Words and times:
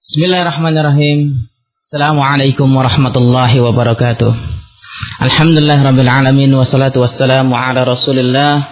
Bismillahirrahmanirrahim. 0.00 1.44
Assalamualaikum 1.76 2.72
warahmatullahi 2.72 3.60
wabarakatuh. 3.60 4.32
Alhamdulillah 5.20 5.76
rabbil 5.92 6.08
alamin 6.08 6.48
wassalatu 6.56 7.04
wassalamu 7.04 7.52
ala 7.52 7.84
Rasulillah 7.84 8.64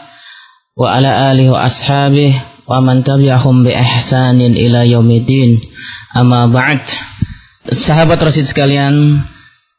wa 0.72 0.88
ala 0.88 1.28
alihi 1.28 1.52
wa 1.52 1.68
ashabihi 1.68 2.64
wa 2.64 2.80
man 2.80 3.04
tabi'ahum 3.04 3.60
bi 3.60 3.76
ihsanin 3.76 4.56
ila 4.56 4.88
yaumiddin. 4.88 5.60
Amma 6.16 6.48
ba'd. 6.48 6.88
Sahabat 7.76 8.24
Rasid 8.24 8.48
sekalian 8.48 9.20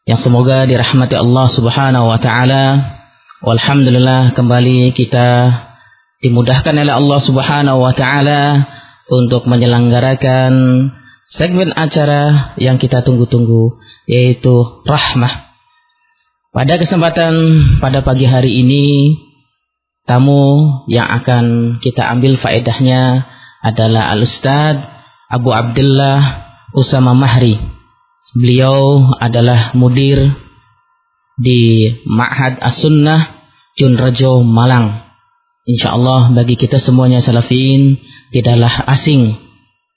yang 0.05 0.19
semoga 0.21 0.69
dirahmati 0.69 1.17
Allah 1.17 1.49
Subhanahu 1.49 2.13
wa 2.13 2.21
taala. 2.21 2.93
Walhamdulillah 3.41 4.37
kembali 4.37 4.93
kita 4.93 5.49
dimudahkan 6.21 6.77
oleh 6.77 6.93
Allah 6.93 7.19
Subhanahu 7.25 7.81
wa 7.81 7.93
taala 7.97 8.69
untuk 9.09 9.49
menyelenggarakan 9.49 10.53
segmen 11.29 11.69
acara 11.77 12.53
yang 12.57 12.81
kita 12.81 13.05
tunggu-tunggu 13.05 13.77
yaitu 14.09 14.81
rahmah. 14.85 15.53
Pada 16.49 16.81
kesempatan 16.81 17.33
pada 17.77 18.01
pagi 18.01 18.25
hari 18.25 18.65
ini 18.65 19.13
tamu 20.09 20.81
yang 20.89 21.05
akan 21.05 21.77
kita 21.77 22.09
ambil 22.09 22.41
faedahnya 22.41 23.29
adalah 23.61 24.09
Al-Ustaz 24.17 24.81
Abu 25.29 25.53
Abdullah 25.53 26.49
Usama 26.73 27.13
Mahri. 27.13 27.61
Beliau 28.33 29.13
adalah 29.21 29.73
mudir 29.77 30.33
di 31.37 31.93
Ma'had 32.09 32.57
As-Sunnah 32.57 33.45
Junrejo 33.77 34.41
Malang. 34.41 35.05
Insya 35.69 35.93
Allah 35.93 36.33
bagi 36.33 36.57
kita 36.57 36.81
semuanya 36.81 37.21
salafin 37.21 38.01
tidaklah 38.33 38.73
asing 38.89 39.48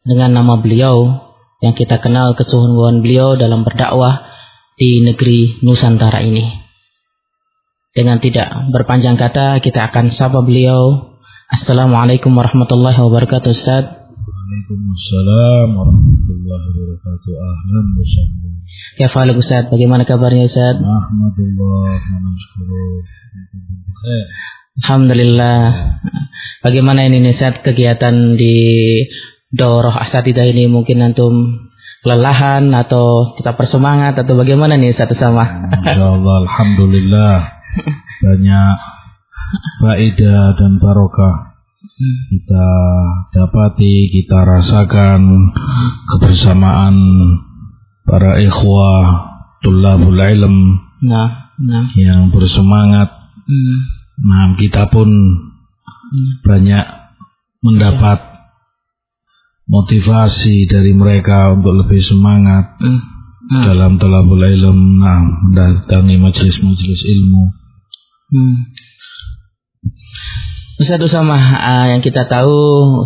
dengan 0.02 0.34
nama 0.34 0.58
beliau 0.58 1.30
yang 1.62 1.78
kita 1.78 2.02
kenal 2.02 2.34
kesungguhan 2.34 3.06
beliau 3.06 3.38
dalam 3.38 3.62
berdakwah 3.62 4.26
di 4.74 4.98
negeri 5.06 5.62
Nusantara 5.62 6.18
ini. 6.26 6.42
Dengan 7.92 8.18
tidak 8.18 8.50
berpanjang 8.72 9.14
kata, 9.14 9.62
kita 9.62 9.86
akan 9.92 10.10
sapa 10.10 10.42
beliau. 10.42 11.14
Assalamualaikum 11.52 12.32
warahmatullahi 12.32 12.96
wabarakatuh, 12.98 13.52
Ustaz. 13.52 13.84
Waalaikumsalam 13.84 15.68
warahmatullahi 15.76 16.66
wabarakatuh. 16.72 17.32
Ahlan. 17.36 17.86
Ya 18.96 19.12
Falik 19.12 19.36
Ustaz, 19.38 19.68
bagaimana 19.68 20.08
kabarnya 20.08 20.48
Ustaz? 20.48 20.80
Alhamdulillah, 20.80 22.00
Alhamdulillah. 24.82 25.60
Bagaimana 26.64 27.04
ini 27.06 27.28
Ustaz 27.28 27.60
kegiatan 27.60 28.40
di 28.40 28.56
Doroh 29.52 29.92
asatidah 29.92 30.48
ini 30.48 30.64
mungkin 30.64 31.04
antum 31.04 31.68
kelelahan 32.00 32.72
atau 32.72 33.36
kita 33.36 33.52
persemangat 33.54 34.16
atau 34.16 34.34
bagaimana 34.34 34.80
nih 34.80 34.96
satu 34.96 35.12
sama? 35.12 35.70
Insyaallah 35.70 36.36
alhamdulillah 36.48 37.34
banyak 38.24 38.76
faedah 39.84 40.56
dan 40.56 40.80
barokah 40.80 41.52
kita 42.30 42.68
dapati, 43.30 44.10
kita 44.10 44.42
rasakan 44.42 45.52
kebersamaan 46.10 46.96
para 48.02 48.42
ikhwah 48.42 49.30
tulabul 49.62 50.18
ilm 50.18 50.82
nah, 51.04 51.52
nah. 51.60 51.86
yang 51.94 52.32
bersemangat. 52.34 53.12
Hmm. 53.46 53.78
Nah, 54.22 54.54
kita 54.58 54.90
pun 54.90 55.08
hmm. 55.10 56.42
banyak 56.42 56.86
mendapat 57.62 58.31
motivasi 59.66 60.66
dari 60.66 60.92
mereka 60.94 61.54
untuk 61.54 61.86
lebih 61.86 62.02
semangat 62.02 62.78
hmm. 62.82 63.00
Hmm. 63.52 63.64
dalam 63.66 63.92
talabul 63.98 64.42
ilm, 64.42 65.02
nah, 65.02 65.22
mendatangi 65.22 66.16
majelis-majelis 66.18 67.02
ilmu. 67.06 67.44
Hmm. 68.32 68.54
Ustaz 70.80 70.98
Usama, 70.98 71.36
uh, 71.36 71.86
yang 71.94 72.02
kita 72.02 72.26
tahu 72.26 72.54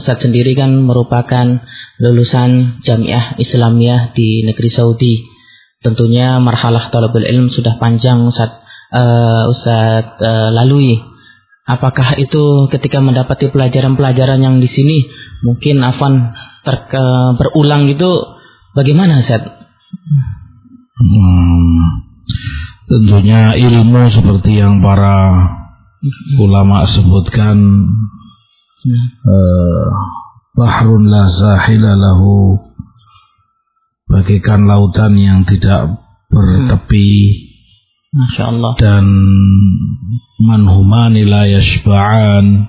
Ustaz 0.00 0.22
sendiri 0.22 0.56
kan 0.56 0.70
merupakan 0.86 1.60
lulusan 2.00 2.80
Jamiah 2.80 3.36
Islamiyah 3.36 4.16
di 4.16 4.47
negeri 4.47 4.70
Saudi. 4.72 5.26
Tentunya 5.84 6.41
marhalah 6.41 6.88
talabul 6.88 7.26
ilm 7.26 7.53
sudah 7.53 7.76
panjang 7.76 8.25
Ustaz 8.25 8.64
uh, 8.94 9.50
Ustaz 9.53 10.16
uh, 10.22 10.50
lalui. 10.54 10.97
Apakah 11.66 12.15
itu 12.15 12.71
ketika 12.71 13.03
mendapati 13.03 13.50
pelajaran-pelajaran 13.50 14.38
yang 14.38 14.62
di 14.62 14.71
sini 14.71 15.03
mungkin 15.43 15.82
Afan 15.82 16.31
terke, 16.62 17.34
berulang 17.43 17.91
itu 17.91 18.06
bagaimana 18.71 19.19
Ustaz? 19.19 19.43
Hmm, 20.97 22.06
tentunya 22.87 23.59
ilmu 23.59 24.15
seperti 24.15 24.62
yang 24.62 24.78
para 24.78 25.50
ulama 26.38 26.87
sebutkan 26.87 27.59
uh, 29.27 29.87
bahrun 30.54 31.10
la 31.10 31.27
sahila 31.27 31.98
lahu 31.98 32.62
bagaikan 34.06 34.71
lautan 34.71 35.19
yang 35.19 35.43
tidak 35.43 35.98
bertepi 36.31 37.43
Masya 38.15 38.54
Allah. 38.54 38.72
dan 38.78 39.04
manhumani 40.40 41.26
la 41.26 41.46
yashba'an 41.46 42.68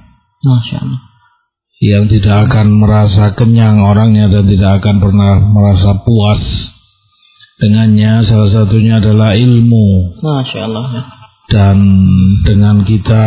yang 1.77 2.09
tidak 2.09 2.49
akan 2.49 2.67
merasa 2.81 3.37
kenyang 3.37 3.81
orangnya 3.81 4.29
dan 4.33 4.49
tidak 4.49 4.81
akan 4.81 4.95
pernah 4.97 5.33
merasa 5.41 6.01
puas 6.01 6.41
dengannya 7.61 8.25
salah 8.25 8.49
satunya 8.49 8.97
adalah 8.97 9.37
ilmu 9.37 10.17
Masya 10.21 10.59
Allah 10.65 10.85
dan 11.47 11.77
dengan 12.43 12.83
kita 12.83 13.25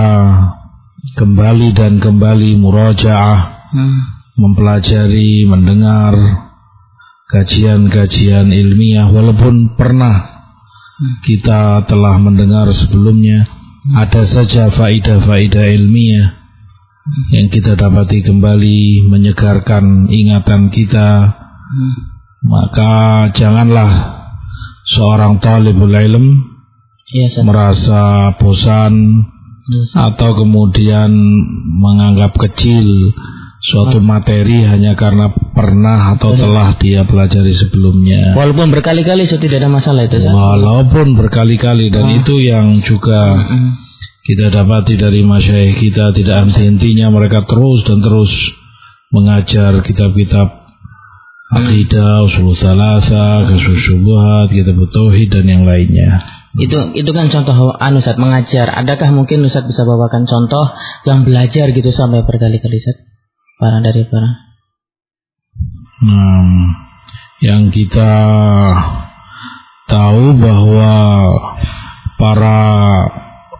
kembali 1.16 1.72
dan 1.72 1.98
kembali 1.98 2.60
murajaah 2.60 3.71
hmm. 3.72 3.98
mempelajari 4.37 5.48
mendengar 5.48 6.15
kajian-kajian 7.31 8.50
ilmiah 8.50 9.09
walaupun 9.09 9.78
pernah 9.78 10.16
hmm. 10.98 11.15
kita 11.25 11.87
telah 11.87 12.19
mendengar 12.19 12.69
sebelumnya. 12.75 13.59
Ada 13.97 14.23
saja 14.29 14.69
faidah-faidah 14.69 15.67
ilmiah 15.81 16.37
yang 17.33 17.49
kita 17.49 17.81
dapati 17.81 18.21
kembali 18.21 19.09
menyegarkan 19.09 20.07
ingatan 20.13 20.69
kita 20.69 21.33
maka 22.45 22.93
janganlah 23.33 24.21
seorang 24.85 25.41
talibul 25.41 25.91
ilm 25.91 26.45
ya, 27.13 27.29
merasa 27.43 28.35
bosan 28.37 29.25
yes. 29.69 29.97
atau 29.97 30.31
kemudian 30.45 31.11
menganggap 31.81 32.37
kecil 32.37 33.17
suatu 33.60 34.00
materi 34.00 34.65
hanya 34.65 34.97
karena 34.97 35.28
pernah 35.53 36.16
atau 36.16 36.32
Betul. 36.32 36.48
telah 36.48 36.69
dia 36.81 37.04
pelajari 37.04 37.53
sebelumnya. 37.53 38.32
Walaupun 38.32 38.72
berkali-kali 38.72 39.28
itu 39.28 39.37
tidak 39.37 39.65
ada 39.65 39.71
masalah 39.71 40.09
itu. 40.09 40.16
Walaupun 40.16 41.15
berkali-kali 41.15 41.93
dan 41.93 42.06
oh. 42.09 42.19
itu 42.21 42.34
yang 42.41 42.81
juga 42.81 43.37
mm 43.37 43.44
-hmm 43.47 43.91
kita 44.21 44.47
dapati 44.47 44.94
dari 44.94 45.26
masyayikh 45.26 45.91
kita 45.91 46.15
tidak 46.15 46.47
henti-hentinya 46.47 47.10
mereka 47.10 47.43
terus 47.50 47.82
dan 47.82 47.98
terus 47.98 48.31
mengajar 49.10 49.82
kitab-kitab 49.82 50.71
akidah, 51.50 52.22
usul 52.31 52.54
salasa, 52.54 53.50
kasus 53.50 53.81
syubhat, 53.91 54.54
kitab 54.54 54.78
tauhid 54.94 55.34
dan 55.34 55.50
yang 55.50 55.66
lainnya. 55.66 56.22
Itu 56.54 56.94
itu 56.94 57.10
kan 57.10 57.27
contoh 57.27 57.75
anu 57.75 57.98
Ustaz 57.98 58.22
mengajar. 58.22 58.71
Adakah 58.71 59.10
mungkin 59.10 59.42
Ustaz 59.42 59.66
bisa 59.66 59.82
bawakan 59.82 60.31
contoh 60.31 60.78
yang 61.10 61.27
belajar 61.27 61.75
gitu 61.75 61.91
sampai 61.91 62.22
berkali-kali 62.22 62.78
Ustaz? 62.78 63.09
Para 63.60 63.84
dari 63.84 64.09
para. 64.09 64.56
Hmm, 66.00 66.72
yang 67.44 67.69
kita 67.69 68.12
tahu 69.84 70.33
bahwa 70.41 70.95
para 72.16 72.60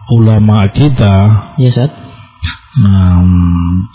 ulama 0.09 0.73
kita 0.73 1.15
ya 1.61 1.69
Ustaz 1.69 1.93
nah, 2.81 3.21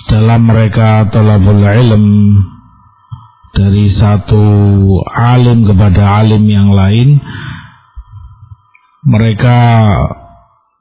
dalam 0.06 0.46
mereka 0.46 1.10
talabul 1.10 1.58
ilm 1.58 2.06
dari 3.50 3.90
satu 3.90 4.42
alim 5.10 5.66
kepada 5.66 6.22
alim 6.22 6.46
yang 6.46 6.70
lain 6.70 7.18
mereka 9.02 9.86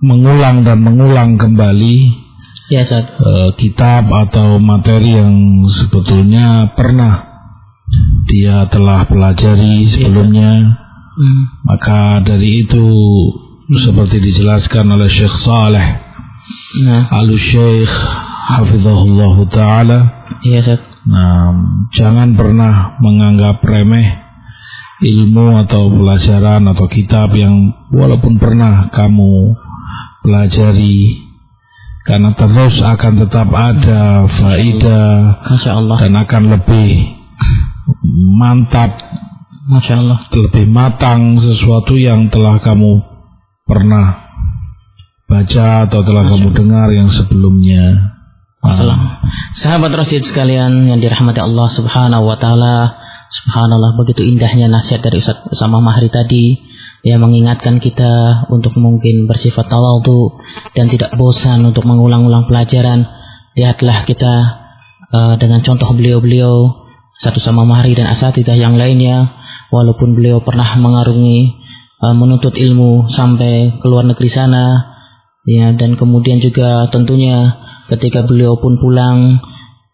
mengulang 0.05 0.65
dan 0.65 0.85
mengulang 0.85 1.41
kembali 1.41 2.24
ya. 2.71 2.81
Uh, 2.85 3.51
kitab 3.57 4.09
atau 4.09 4.57
materi 4.57 5.17
yang 5.17 5.65
sebetulnya 5.69 6.73
pernah 6.73 7.35
dia 8.25 8.65
telah 8.69 9.05
pelajari 9.05 9.85
ya, 9.85 9.89
sebelumnya 9.93 10.51
ya, 10.51 10.69
hmm. 11.21 11.41
maka 11.69 12.25
dari 12.25 12.65
itu 12.65 12.85
hmm. 13.69 13.77
seperti 13.85 14.17
dijelaskan 14.17 14.85
oleh 14.89 15.09
Syekh 15.09 15.35
Saleh 15.45 15.87
nah. 16.81 17.05
Al 17.13 17.29
Syekh 17.37 17.93
Hafizahullah 18.45 19.35
Ta'ala 19.49 19.99
ya, 20.45 20.61
Nah, 21.05 21.53
jangan 21.93 22.33
pernah 22.33 22.97
menganggap 22.97 23.61
remeh 23.61 24.25
ilmu 25.05 25.61
atau 25.61 25.93
pelajaran 25.93 26.65
atau 26.65 26.89
kitab 26.89 27.29
yang 27.37 27.69
walaupun 27.93 28.41
pernah 28.41 28.89
kamu 28.89 29.53
pelajari 30.25 31.24
karena 32.05 32.37
terus 32.37 32.77
akan 32.85 33.13
tetap 33.25 33.49
ada 33.49 34.29
faidah 34.29 35.41
dan 35.97 36.13
akan 36.13 36.43
lebih 36.53 37.17
mantap 38.37 39.01
Masya 39.65 39.97
Allah 39.97 40.21
lebih 40.29 40.69
matang 40.69 41.41
sesuatu 41.41 41.97
yang 41.97 42.29
telah 42.29 42.61
kamu 42.61 43.01
pernah 43.65 44.29
baca 45.25 45.89
atau 45.89 46.05
telah 46.05 46.29
kamu 46.29 46.53
dengar 46.53 46.93
yang 46.93 47.09
sebelumnya 47.09 48.13
Salam. 48.65 49.21
Sahabat 49.53 49.93
Rasid 49.93 50.25
sekalian 50.25 50.89
yang 50.89 50.97
dirahmati 50.97 51.37
Allah 51.37 51.69
Subhanahu 51.69 52.25
wa 52.25 52.33
taala. 52.33 52.97
Subhanallah 53.29 53.93
begitu 53.93 54.25
indahnya 54.25 54.65
nasihat 54.65 55.05
dari 55.05 55.21
Ustaz 55.21 55.45
Usama 55.53 55.77
Mahri 55.85 56.09
tadi 56.09 56.57
yang 57.05 57.21
mengingatkan 57.21 57.77
kita 57.77 58.49
untuk 58.49 58.73
mungkin 58.81 59.29
bersifat 59.29 59.69
tawadhu 59.69 60.41
dan 60.73 60.89
tidak 60.89 61.13
bosan 61.13 61.61
untuk 61.61 61.85
mengulang-ulang 61.85 62.49
pelajaran. 62.49 63.05
Lihatlah 63.53 64.09
kita 64.09 64.33
uh, 65.13 65.33
dengan 65.37 65.61
contoh 65.61 65.85
beliau-beliau 65.93 66.81
satu 67.21 67.37
sama 67.37 67.61
Mahri 67.61 67.93
dan 67.93 68.09
asatidah 68.09 68.57
yang 68.57 68.73
lainnya 68.73 69.31
walaupun 69.69 70.17
beliau 70.17 70.41
pernah 70.41 70.65
mengarungi 70.81 71.53
uh, 72.01 72.17
menuntut 72.17 72.57
ilmu 72.57 73.07
sampai 73.13 73.77
ke 73.77 73.85
luar 73.85 74.09
negeri 74.09 74.29
sana 74.33 74.97
ya 75.45 75.77
dan 75.77 75.93
kemudian 75.93 76.41
juga 76.41 76.89
tentunya 76.89 77.53
ketika 77.85 78.25
beliau 78.25 78.57
pun 78.57 78.81
pulang 78.81 79.37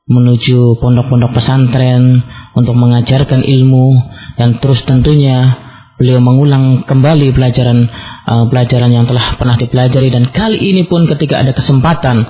menuju 0.08 0.80
pondok-pondok 0.80 1.36
pesantren 1.36 2.24
untuk 2.56 2.74
mengajarkan 2.80 3.44
ilmu 3.44 4.00
dan 4.40 4.63
terus 4.63 4.81
tentunya 4.88 5.71
beliau 6.01 6.18
mengulang 6.18 6.81
kembali 6.89 7.30
pelajaran 7.38 7.86
uh, 8.25 8.50
pelajaran 8.50 8.89
yang 8.89 9.06
telah 9.06 9.38
pernah 9.38 9.53
dipelajari 9.62 10.09
dan 10.09 10.33
kali 10.33 10.57
ini 10.57 10.89
pun 10.89 11.06
ketika 11.06 11.38
ada 11.38 11.53
kesempatan 11.53 12.25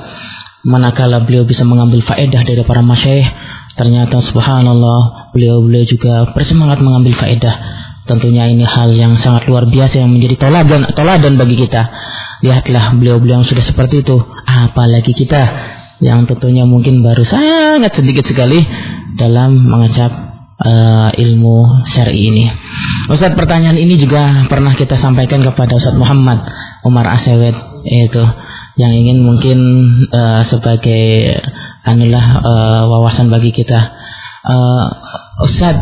manakala 0.68 1.24
beliau 1.24 1.48
bisa 1.48 1.64
mengambil 1.64 2.04
faedah 2.04 2.44
dari 2.44 2.68
para 2.68 2.84
masyayikh 2.84 3.32
ternyata 3.80 4.20
subhanallah 4.20 5.32
beliau-beliau 5.32 5.88
juga 5.88 6.36
bersemangat 6.36 6.84
mengambil 6.84 7.16
faedah 7.16 7.56
tentunya 8.04 8.52
ini 8.52 8.68
hal 8.68 8.92
yang 8.92 9.16
sangat 9.16 9.48
luar 9.48 9.64
biasa 9.72 10.04
yang 10.04 10.12
menjadi 10.12 10.36
toladan 10.52 10.92
toladan 10.92 11.40
bagi 11.40 11.56
kita 11.56 11.88
Lihatlah 12.42 12.98
beliau-beliau 12.98 13.42
yang 13.42 13.46
sudah 13.46 13.62
seperti 13.62 14.02
itu. 14.02 14.18
Apalagi 14.50 15.14
kita 15.14 15.42
yang 16.02 16.26
tentunya 16.26 16.66
mungkin 16.66 17.06
baru 17.06 17.22
sangat 17.22 17.94
sedikit 17.94 18.26
sekali 18.26 18.66
dalam 19.14 19.62
mengecap 19.70 20.31
uh, 20.62 21.10
ilmu 21.14 21.86
syar'i 21.90 22.30
ini. 22.30 22.46
Ustaz 23.10 23.34
pertanyaan 23.34 23.78
ini 23.78 23.98
juga 23.98 24.46
pernah 24.48 24.74
kita 24.78 24.96
sampaikan 24.96 25.42
kepada 25.42 25.78
Ustaz 25.78 25.98
Muhammad 25.98 26.46
Umar 26.86 27.10
Asewet 27.10 27.58
itu 27.86 28.24
yang 28.78 28.94
ingin 28.94 29.22
mungkin 29.26 29.60
uh, 30.14 30.46
sebagai 30.46 31.38
anulah 31.86 32.26
uh, 32.40 32.84
wawasan 32.88 33.28
bagi 33.34 33.52
kita. 33.52 33.98
Uh, 34.42 34.86
Ustaz 35.46 35.78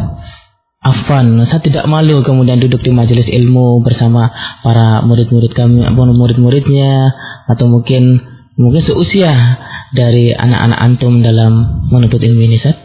Afan, 0.80 1.44
saya 1.44 1.60
tidak 1.60 1.84
malu 1.92 2.24
kemudian 2.24 2.56
duduk 2.64 2.80
di 2.80 2.96
majelis 2.96 3.28
ilmu 3.28 3.84
bersama 3.84 4.32
para 4.64 5.04
murid-murid 5.04 5.52
kami, 5.52 5.84
murid-muridnya, 5.92 7.12
atau 7.52 7.68
mungkin 7.68 8.24
mungkin 8.56 8.80
seusia 8.80 9.60
dari 9.92 10.32
anak-anak 10.32 10.80
antum 10.80 11.20
dalam 11.20 11.84
menuntut 11.92 12.24
ilmu 12.24 12.48
ini, 12.48 12.56
Sat? 12.56 12.80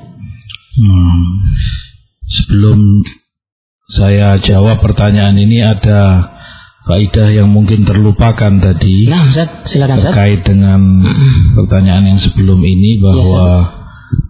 Hmm. 0.74 1.54
Sebelum 2.24 3.04
saya 3.84 4.40
jawab 4.40 4.80
pertanyaan 4.80 5.36
ini 5.36 5.60
ada 5.60 6.32
faidah 6.88 7.28
yang 7.32 7.52
mungkin 7.52 7.84
terlupakan 7.84 8.52
tadi. 8.60 9.08
Nah, 9.08 9.28
Ustaz, 9.28 9.68
silakan 9.68 10.00
Terkait 10.00 10.40
dengan 10.44 10.80
pertanyaan 11.56 12.16
yang 12.16 12.20
sebelum 12.20 12.60
ini 12.64 13.00
bahwa 13.00 13.44
ya, 13.64 13.72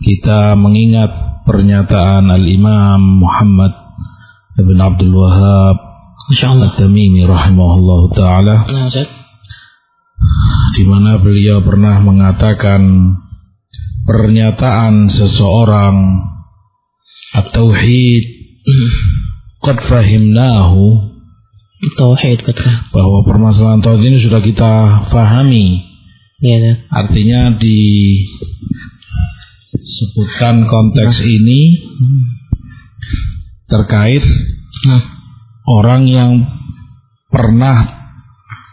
kita 0.02 0.58
mengingat 0.58 1.42
pernyataan 1.44 2.30
Al-Imam 2.30 3.20
Muhammad 3.20 3.72
Ibn 4.58 4.78
Abdul 4.80 5.12
Wahab 5.12 5.76
At-Tamimi 6.34 7.26
rahimahullah 7.28 8.00
ta'ala. 8.16 8.54
Nah, 8.64 8.88
di 10.74 10.82
mana 10.88 11.20
beliau 11.20 11.60
pernah 11.60 12.00
mengatakan 12.00 12.80
pernyataan 14.08 15.06
seseorang 15.12 15.94
at-tauhid. 17.34 18.24
Qad 19.60 19.78
fahimnahu. 19.84 21.10
Tauhid 21.84 22.40
bahwa 22.96 23.18
permasalahan 23.28 23.84
tauhid 23.84 24.08
ini 24.08 24.18
sudah 24.24 24.40
kita 24.40 24.72
fahami. 25.12 25.84
Ya, 26.40 26.80
artinya 26.88 27.56
di 27.60 27.80
sebutkan 29.84 30.64
konteks 30.64 31.20
ini 31.24 31.76
terkait 33.68 34.24
orang 35.68 36.08
yang 36.08 36.32
pernah 37.28 38.04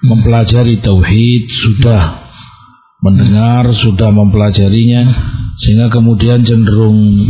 mempelajari 0.03 0.79
tauhid 0.79 1.43
sudah 1.47 2.31
mendengar 3.01 3.69
sudah 3.73 4.13
mempelajarinya 4.13 5.03
sehingga 5.57 5.89
kemudian 5.89 6.45
cenderung 6.45 7.29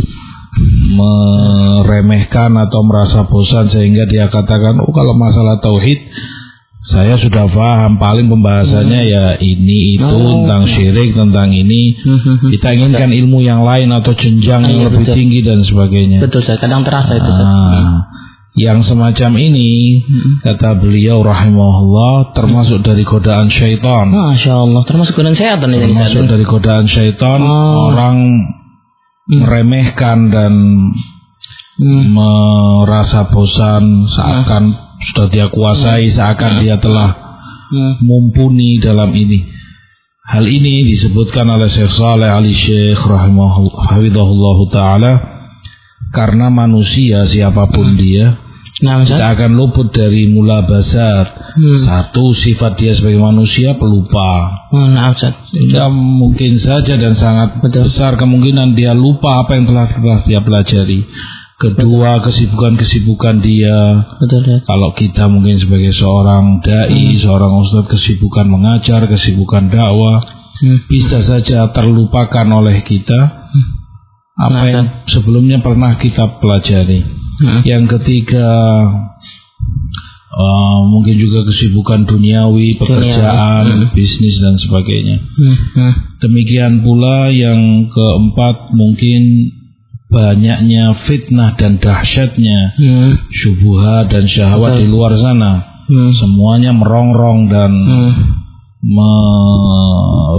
meremehkan 0.92 2.52
atau 2.68 2.84
merasa 2.84 3.24
bosan 3.24 3.72
sehingga 3.72 4.04
dia 4.06 4.28
katakan 4.28 4.78
oh 4.84 4.92
kalau 4.92 5.16
masalah 5.16 5.58
tauhid 5.58 5.98
saya 6.82 7.14
sudah 7.14 7.46
paham 7.46 7.94
paling 7.94 8.26
pembahasannya 8.26 9.00
hmm. 9.06 9.12
ya 9.14 9.24
ini 9.38 9.94
itu 9.94 10.02
oh, 10.02 10.42
tentang 10.42 10.66
syirik 10.66 11.14
tentang 11.14 11.54
ini 11.54 11.94
hmm, 11.94 12.18
hmm, 12.18 12.36
hmm. 12.42 12.50
kita 12.58 12.68
inginkan 12.74 13.10
ilmu 13.14 13.38
yang 13.38 13.62
lain 13.62 13.86
atau 13.94 14.10
jenjang 14.18 14.66
yang 14.66 14.82
iya, 14.82 14.86
lebih 14.90 15.06
betul. 15.06 15.14
tinggi 15.14 15.40
dan 15.46 15.62
sebagainya 15.62 16.18
betul 16.18 16.42
saya 16.42 16.58
kadang 16.58 16.82
terasa 16.82 17.22
itu 17.22 17.30
ah, 17.30 18.10
yang 18.58 18.82
semacam 18.82 19.30
ini 19.38 20.02
hmm. 20.02 20.32
kata 20.42 20.74
beliau 20.82 21.22
rahimahullah 21.22 22.34
termasuk 22.34 22.82
dari 22.82 23.06
godaan 23.06 23.46
syaitan 23.46 24.10
Masya 24.10 24.50
Allah 24.50 24.82
termasuk 24.82 25.14
godaan 25.14 25.38
syaitan 25.38 25.70
termasuk 25.70 26.26
dari 26.26 26.42
godaan 26.42 26.90
syaitan 26.90 27.40
oh. 27.46 27.94
orang 27.94 28.16
hmm. 29.28 29.38
meremehkan 29.42 30.18
dan 30.32 30.52
hmm. 31.78 32.04
merasa 32.14 33.28
bosan 33.30 34.08
seakan 34.08 34.64
hmm 34.72 34.90
sudah 35.02 35.26
dia 35.28 35.46
kuasai 35.50 36.08
hmm. 36.08 36.14
seakan 36.14 36.52
dia 36.62 36.76
telah 36.78 37.10
hmm. 37.70 38.06
mumpuni 38.06 38.78
dalam 38.78 39.10
ini. 39.10 39.50
Hal 40.22 40.46
ini 40.46 40.86
disebutkan 40.86 41.50
oleh 41.50 41.66
Syekh 41.66 41.90
Saleh 41.98 42.30
Ali 42.30 42.54
Syekh 42.54 43.02
rahimahullah 43.02 44.58
taala 44.70 45.12
karena 46.14 46.46
manusia 46.48 47.26
siapa 47.26 47.66
pun 47.74 47.92
hmm. 47.92 47.98
dia 47.98 48.26
nah, 48.82 49.06
kita 49.06 49.26
akan 49.38 49.50
luput 49.54 49.94
dari 49.94 50.28
mula 50.28 50.66
basar. 50.66 51.54
Hmm. 51.54 51.80
Satu 51.86 52.34
sifat 52.34 52.76
dia 52.76 52.92
sebagai 52.92 53.22
manusia 53.22 53.78
pelupa. 53.78 54.66
Nah, 54.74 55.14
Ya, 55.52 55.86
mungkin 55.92 56.58
saja 56.58 56.98
dan 56.98 57.14
sangat 57.14 57.62
Betul. 57.62 57.86
besar 57.86 58.18
kemungkinan 58.18 58.74
dia 58.74 58.92
lupa 58.92 59.46
apa 59.46 59.56
yang 59.56 59.70
telah, 59.70 59.86
telah 59.88 60.20
dia 60.26 60.40
pelajari. 60.42 61.06
Kedua 61.62 62.18
kesibukan-kesibukan 62.26 63.38
dia. 63.38 64.02
Betul, 64.18 64.42
ya. 64.42 64.58
Kalau 64.66 64.90
kita 64.98 65.30
mungkin 65.30 65.62
sebagai 65.62 65.94
seorang 65.94 66.58
dai, 66.58 67.14
hmm. 67.14 67.22
seorang 67.22 67.52
ustadz 67.62 67.86
kesibukan 67.86 68.50
mengajar, 68.50 69.06
kesibukan 69.06 69.70
dakwah, 69.70 70.26
hmm. 70.58 70.90
bisa 70.90 71.22
saja 71.22 71.70
terlupakan 71.70 72.46
oleh 72.50 72.82
kita 72.82 73.50
hmm. 73.54 73.81
Apa 74.42 74.58
nah, 74.58 74.66
yang 74.66 74.86
sebelumnya 75.06 75.62
pernah 75.62 75.94
kita 75.94 76.42
pelajari. 76.42 77.06
Hmm. 77.42 77.60
Yang 77.62 77.84
ketiga 77.98 78.50
uh, 80.34 80.78
mungkin 80.90 81.16
juga 81.16 81.46
kesibukan 81.46 82.04
duniawi, 82.10 82.74
pekerjaan, 82.82 83.62
duniawi. 83.70 83.86
Hmm. 83.86 83.94
bisnis 83.94 84.42
dan 84.42 84.58
sebagainya. 84.58 85.16
Hmm. 85.38 85.56
Hmm. 85.78 85.92
Demikian 86.18 86.82
pula 86.82 87.30
yang 87.30 87.86
keempat 87.92 88.74
mungkin 88.74 89.22
banyaknya 90.12 90.92
fitnah 91.08 91.56
dan 91.56 91.80
dahsyatnya 91.80 92.76
hmm. 92.76 93.32
syubhat 93.32 94.12
dan 94.12 94.28
syahwat 94.28 94.76
Betul. 94.76 94.84
di 94.84 94.86
luar 94.92 95.16
sana 95.16 95.64
hmm. 95.88 96.12
semuanya 96.12 96.76
merongrong 96.76 97.48
dan 97.48 97.72
hmm. 97.72 98.12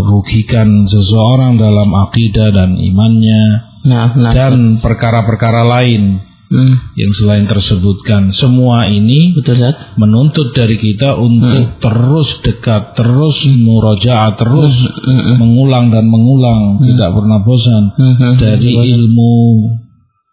merugikan 0.05 0.86
seseorang 0.86 1.57
dalam 1.57 1.89
akidah 1.89 2.53
dan 2.53 2.77
imannya 2.77 3.72
nah, 3.83 4.15
nah. 4.15 4.31
dan 4.33 4.79
perkara-perkara 4.79 5.63
lain 5.67 6.33
hmm. 6.53 6.75
yang 6.93 7.11
selain 7.11 7.45
tersebutkan 7.49 8.29
semua 8.29 8.87
ini 8.93 9.33
betul 9.33 9.57
Zat. 9.57 9.97
menuntut 9.97 10.53
dari 10.53 10.77
kita 10.77 11.17
untuk 11.17 11.73
hmm. 11.73 11.81
terus 11.81 12.29
dekat 12.45 12.93
terus 12.93 13.41
murojaah 13.49 14.37
terus 14.37 14.73
hmm. 14.77 14.93
Hmm. 14.93 15.17
hmm. 15.17 15.37
mengulang 15.41 15.85
dan 15.89 16.05
mengulang 16.05 16.77
hmm. 16.77 16.85
tidak 16.93 17.09
pernah 17.17 17.39
bosan 17.41 17.83
hmm. 17.97 18.15
hmm. 18.15 18.33
dari 18.37 18.71
hmm. 18.77 18.85
ilmu 18.93 19.35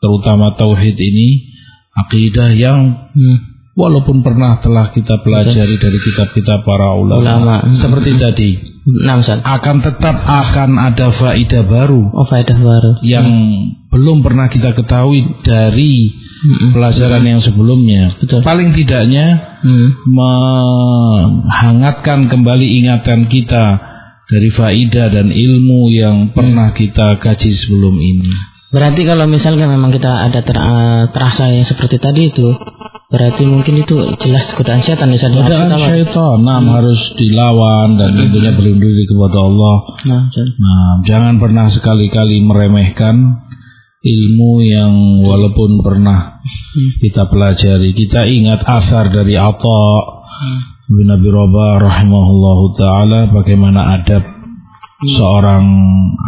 terutama 0.00 0.56
tauhid 0.56 0.96
ini 0.96 1.28
akidah 1.96 2.52
yang 2.52 3.10
hmm. 3.16 3.38
walaupun 3.76 4.20
pernah 4.20 4.60
telah 4.60 4.92
kita 4.92 5.20
pelajari 5.24 5.76
dari 5.80 5.98
kitab-kitab 6.00 6.64
para 6.64 6.96
ulama, 6.96 7.20
ulama. 7.20 7.56
seperti 7.76 8.10
tadi 8.20 8.50
Nah, 8.90 9.22
akan 9.22 9.76
tetap 9.84 10.16
akan 10.26 10.78
ada 10.78 11.10
faedah 11.14 11.62
baru. 11.68 12.10
Oh, 12.10 12.24
faedah 12.26 12.58
baru. 12.58 12.98
Yang 13.06 13.26
hmm. 13.30 13.86
belum 13.94 14.26
pernah 14.26 14.50
kita 14.50 14.74
ketahui 14.74 15.22
dari 15.46 16.10
hmm. 16.14 16.72
pelajaran 16.74 17.22
hmm. 17.22 17.30
yang 17.30 17.40
sebelumnya. 17.44 18.18
Betul. 18.18 18.42
Paling 18.42 18.74
tidaknya 18.74 19.58
hmm. 19.62 20.10
menghangatkan 20.10 22.26
kembali 22.26 22.66
ingatan 22.82 23.30
kita 23.30 23.78
dari 24.30 24.46
faedah 24.50 25.10
dan 25.10 25.30
ilmu 25.30 25.90
yang 25.90 26.30
pernah 26.34 26.70
hmm. 26.74 26.78
kita 26.78 27.18
kaji 27.22 27.50
sebelum 27.50 27.98
ini. 27.98 28.30
Berarti 28.70 29.02
kalau 29.02 29.26
misalnya 29.26 29.66
memang 29.66 29.90
kita 29.90 30.30
ada 30.30 30.46
ter, 30.46 30.54
terasa 31.10 31.50
yang 31.50 31.66
seperti 31.66 31.98
tadi 31.98 32.30
itu, 32.30 32.54
berarti 33.10 33.42
mungkin 33.42 33.82
itu 33.82 34.14
jelas 34.22 34.54
godaan 34.54 34.86
setan 34.86 35.10
bisa 35.10 35.26
Godaan 35.34 35.66
syaitan, 35.74 36.38
nah 36.46 36.62
hmm. 36.62 36.70
harus 36.70 37.00
dilawan 37.18 37.98
dan 37.98 38.14
hmm. 38.14 38.18
tentunya 38.22 38.52
berlindung 38.54 38.94
diri 38.94 39.04
kepada 39.10 39.38
Allah. 39.42 39.76
Nah, 40.06 40.22
nah, 40.30 40.90
jangan 41.02 41.42
pernah 41.42 41.66
sekali-kali 41.66 42.38
meremehkan 42.46 43.42
ilmu 44.00 44.52
yang 44.62 44.94
walaupun 45.26 45.82
pernah 45.82 46.38
hmm. 46.46 47.02
kita 47.02 47.26
pelajari. 47.26 47.90
Kita 47.98 48.30
ingat 48.30 48.62
asar 48.62 49.10
dari 49.10 49.34
Atta 49.34 49.84
hmm. 50.22 50.60
bin 50.94 51.10
Abi 51.10 51.28
Rabah 51.34 51.82
rahimahullahu 51.82 52.64
taala 52.78 53.26
bagaimana 53.34 53.98
adab 53.98 54.22
seorang 55.00 55.64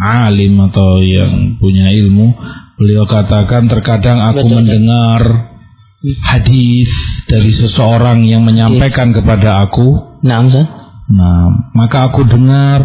alim 0.02 0.56
atau 0.66 0.98
yang 1.04 1.60
punya 1.60 1.92
ilmu 1.92 2.32
beliau 2.80 3.04
katakan 3.04 3.68
terkadang 3.68 4.18
aku 4.32 4.48
Betul. 4.48 4.64
mendengar 4.64 5.51
hadis 6.02 6.90
dari 7.30 7.50
seseorang 7.54 8.26
yang 8.26 8.42
menyampaikan 8.42 9.14
kepada 9.14 9.62
aku. 9.62 10.18
Nah, 10.26 10.42
nah 11.10 11.42
maka 11.74 12.10
aku 12.10 12.26
dengar 12.26 12.82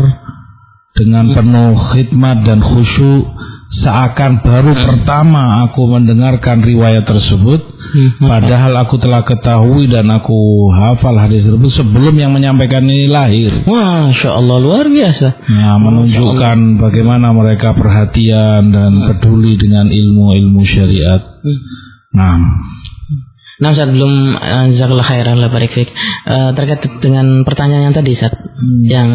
dengan 0.98 1.30
penuh 1.30 1.78
khidmat 1.94 2.42
dan 2.42 2.62
khusyuk 2.62 3.30
seakan 3.68 4.42
baru 4.42 4.74
hmm. 4.74 4.84
pertama 4.88 5.68
aku 5.68 5.86
mendengarkan 5.86 6.64
riwayat 6.64 7.06
tersebut. 7.06 7.78
Hmm. 7.88 8.20
padahal 8.20 8.76
aku 8.84 9.00
telah 9.00 9.24
ketahui 9.24 9.88
dan 9.88 10.12
aku 10.12 10.68
hafal 10.76 11.16
hadis 11.16 11.48
tersebut 11.48 11.72
sebelum 11.72 12.20
yang 12.20 12.36
menyampaikan 12.36 12.84
ini 12.84 13.08
lahir. 13.08 13.64
Masya 13.64 14.36
Allah 14.36 14.58
luar 14.60 14.92
biasa. 14.92 15.28
Nah 15.48 15.80
menunjukkan 15.80 16.84
bagaimana 16.84 17.32
mereka 17.32 17.72
perhatian 17.78 18.76
dan 18.76 18.92
hmm. 18.92 19.06
peduli 19.08 19.56
dengan 19.56 19.88
ilmu-ilmu 19.88 20.62
syariat. 20.68 21.22
Hmm. 21.44 21.60
nah 22.12 22.36
Nah, 23.58 23.74
saat 23.74 23.90
belum 23.90 24.38
uh, 24.38 24.66
jazakallah 24.70 25.08
khairan 25.08 25.42
la 25.42 25.50
barik 25.50 25.74
Uh, 26.28 26.52
terkait 26.52 26.84
dengan 27.00 27.48
pertanyaan 27.48 27.90
yang 27.90 27.96
tadi 27.96 28.12
saat 28.12 28.36
hmm. 28.36 28.84
yang 28.84 29.10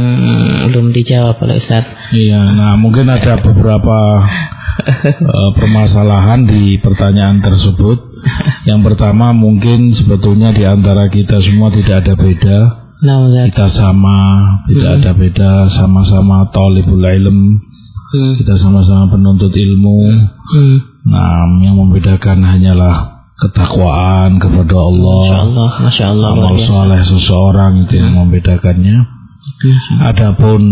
belum 0.73 0.97
dijawab 0.97 1.37
oleh 1.45 1.61
Ustaz. 1.61 1.85
Iya, 2.09 2.57
nah 2.57 2.73
mungkin 2.81 3.05
ada 3.05 3.37
beberapa 3.37 4.25
uh, 5.21 5.51
permasalahan 5.53 6.49
di 6.49 6.81
pertanyaan 6.81 7.45
tersebut. 7.45 8.01
Yang 8.65 8.81
pertama 8.81 9.37
mungkin 9.37 9.93
sebetulnya 9.93 10.57
di 10.57 10.65
antara 10.65 11.13
kita 11.13 11.45
semua 11.45 11.69
tidak 11.69 12.07
ada 12.07 12.15
beda. 12.17 12.59
Nah, 13.03 13.29
kita 13.29 13.67
sama, 13.69 14.19
tidak 14.71 14.89
hmm. 14.89 14.99
ada 15.03 15.11
beda, 15.13 15.53
sama-sama 15.75 16.49
talibul 16.55 17.03
ilm. 17.03 17.61
Hmm. 18.13 18.33
Kita 18.41 18.55
sama-sama 18.57 19.11
penuntut 19.11 19.53
ilmu. 19.53 19.99
Hmm. 20.49 20.77
Nah, 21.03 21.61
yang 21.61 21.77
membedakan 21.77 22.41
hanyalah 22.41 23.22
ketakwaan 23.43 24.39
kepada 24.39 24.77
Allah. 24.79 25.23
Masya 25.27 25.39
Allah, 25.43 25.71
Masya 25.83 26.05
Allah. 26.15 26.31
Amal 26.39 26.57
soleh 26.63 27.03
seseorang 27.03 27.73
itu 27.87 27.99
yang 27.99 28.15
membedakannya. 28.15 29.03
Adapun 30.03 30.63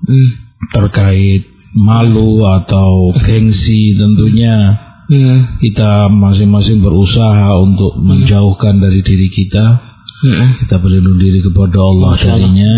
hmm. 0.00 0.28
terkait 0.72 1.48
malu 1.76 2.44
atau 2.44 3.12
gengsi 3.20 3.96
tentunya 3.96 4.76
hmm. 5.08 5.60
kita 5.60 6.08
masing-masing 6.12 6.84
berusaha 6.84 7.56
untuk 7.60 7.96
hmm. 7.96 8.04
menjauhkan 8.04 8.76
dari 8.80 9.00
diri 9.00 9.28
kita. 9.32 9.88
Kita 10.66 10.82
berlindung 10.82 11.22
diri 11.22 11.38
kepada 11.38 11.78
Allah 11.78 12.18
darinya 12.18 12.74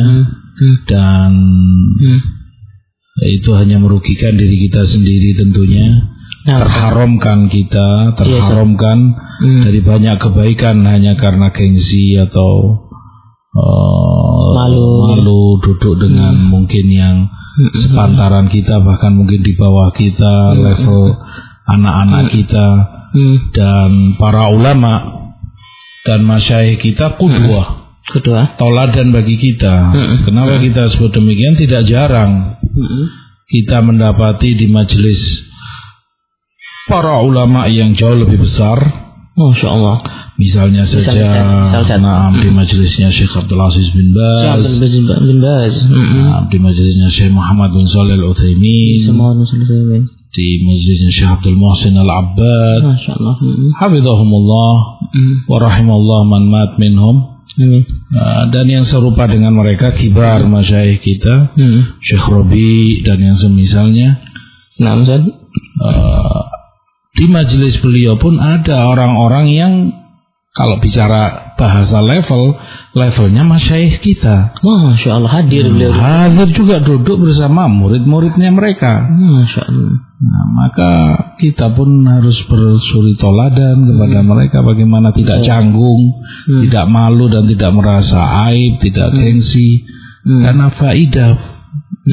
dan 0.84 1.32
itu 3.32 3.50
hanya 3.56 3.80
merugikan 3.80 4.36
diri 4.36 4.68
kita 4.68 4.84
sendiri 4.84 5.40
tentunya 5.40 6.04
nah, 6.46 6.64
terharamkan 6.64 7.52
kita, 7.52 8.16
terharamkan 8.16 8.98
yes, 9.12 9.44
hmm. 9.44 9.62
dari 9.68 9.80
banyak 9.84 10.16
kebaikan 10.20 10.80
hanya 10.86 11.16
karena 11.16 11.52
gengsi 11.52 12.16
atau 12.16 12.84
uh, 13.56 14.48
malu, 14.56 15.16
malu 15.16 15.42
duduk 15.60 16.00
dengan 16.00 16.36
hmm. 16.36 16.48
mungkin 16.48 16.86
yang 16.88 17.16
hmm. 17.28 17.72
sepantaran 17.84 18.48
kita 18.48 18.80
bahkan 18.80 19.12
mungkin 19.16 19.44
di 19.44 19.52
bawah 19.56 19.92
kita 19.92 20.54
hmm. 20.54 20.58
level 20.64 21.02
anak-anak 21.68 22.24
hmm. 22.28 22.32
kita 22.32 22.66
hmm. 23.14 23.36
dan 23.52 23.90
para 24.16 24.50
ulama 24.50 24.94
dan 26.04 26.24
masyayikh 26.24 26.80
kita. 26.80 27.20
Hmm. 27.20 27.78
Kedua, 28.10 28.58
toladan 28.58 29.14
bagi 29.14 29.38
kita. 29.38 29.92
Hmm. 29.92 30.26
Kenapa 30.26 30.58
kita 30.58 30.90
sebut 30.90 31.14
demikian? 31.14 31.54
Tidak 31.54 31.84
jarang 31.86 32.58
hmm. 32.58 33.04
kita 33.46 33.84
mendapati 33.84 34.56
di 34.56 34.66
majelis 34.66 35.49
para 36.90 37.22
ulama 37.22 37.70
yang 37.70 37.94
jauh 37.94 38.18
lebih 38.18 38.42
besar. 38.42 39.06
Masya 39.38 39.68
Allah. 39.72 39.96
Misalnya 40.36 40.84
saja, 40.88 41.12
misalnya, 41.68 41.96
nah, 42.00 42.32
di 42.32 42.48
majelisnya 42.48 43.12
Syekh 43.12 43.36
Abdul 43.40 43.60
Aziz 43.60 43.92
bin 43.92 44.12
Baz, 44.12 44.68
bin 45.20 45.38
Baz, 45.40 45.84
nah, 45.88 46.48
di 46.48 46.56
majelisnya 46.56 47.12
Syekh 47.12 47.32
Muhammad 47.32 47.76
bin 47.76 47.84
Salih 47.84 48.16
Al 48.16 48.24
Utsaimin, 48.32 49.04
di 50.32 50.46
majelisnya 50.64 51.12
Syekh 51.12 51.30
Abdul 51.40 51.56
Muhsin 51.60 51.92
Al 51.92 52.08
Abbad, 52.08 52.80
Masya 52.88 53.12
Allah. 53.20 53.36
Hafizahumullah, 53.84 54.74
wa 55.44 55.56
rahimallah 55.60 56.20
man 56.24 56.44
mat 56.48 56.70
minhum. 56.80 57.44
Nah, 57.60 58.48
dan 58.48 58.64
yang 58.64 58.88
serupa 58.88 59.28
dengan 59.28 59.52
mereka 59.56 59.92
kibar 59.92 60.40
masyayikh 60.48 61.04
kita, 61.04 61.52
Syekh 62.00 62.24
Robi 62.28 63.04
dan 63.04 63.20
yang 63.20 63.36
semisalnya. 63.36 64.24
Nah, 64.80 65.00
Ustaz. 65.00 65.20
Uh, 65.80 66.59
di 67.14 67.26
majelis 67.26 67.78
beliau 67.82 68.16
pun 68.16 68.38
ada 68.38 68.86
orang-orang 68.86 69.46
yang 69.50 69.72
kalau 70.50 70.82
bicara 70.82 71.54
bahasa 71.54 72.02
level, 72.02 72.58
levelnya 72.98 73.46
masyaih 73.46 74.02
kita. 74.02 74.50
Masya 74.58 75.22
Allah 75.22 75.30
hadir 75.30 75.62
hmm, 75.62 75.72
beliau. 75.78 75.92
Hadir 75.94 76.50
juga 76.50 76.82
duduk 76.82 77.22
bersama 77.22 77.70
murid-muridnya 77.70 78.50
mereka. 78.50 79.06
Masya 79.14 79.62
Allah. 79.70 79.94
Nah, 80.20 80.44
maka 80.52 80.90
kita 81.38 81.70
pun 81.70 82.02
harus 82.02 82.42
bersuri 82.50 83.14
toladan 83.14 83.94
kepada 83.94 84.20
hmm. 84.20 84.26
mereka 84.26 84.58
bagaimana 84.66 85.14
tidak 85.14 85.46
canggung, 85.46 86.18
hmm. 86.50 86.66
tidak 86.66 86.86
malu 86.90 87.30
dan 87.30 87.46
tidak 87.46 87.70
merasa 87.70 88.18
aib, 88.50 88.82
tidak 88.82 89.14
hmm. 89.14 89.16
gengsi. 89.22 89.86
Hmm. 90.26 90.42
Karena 90.44 90.66
faidah 90.74 91.30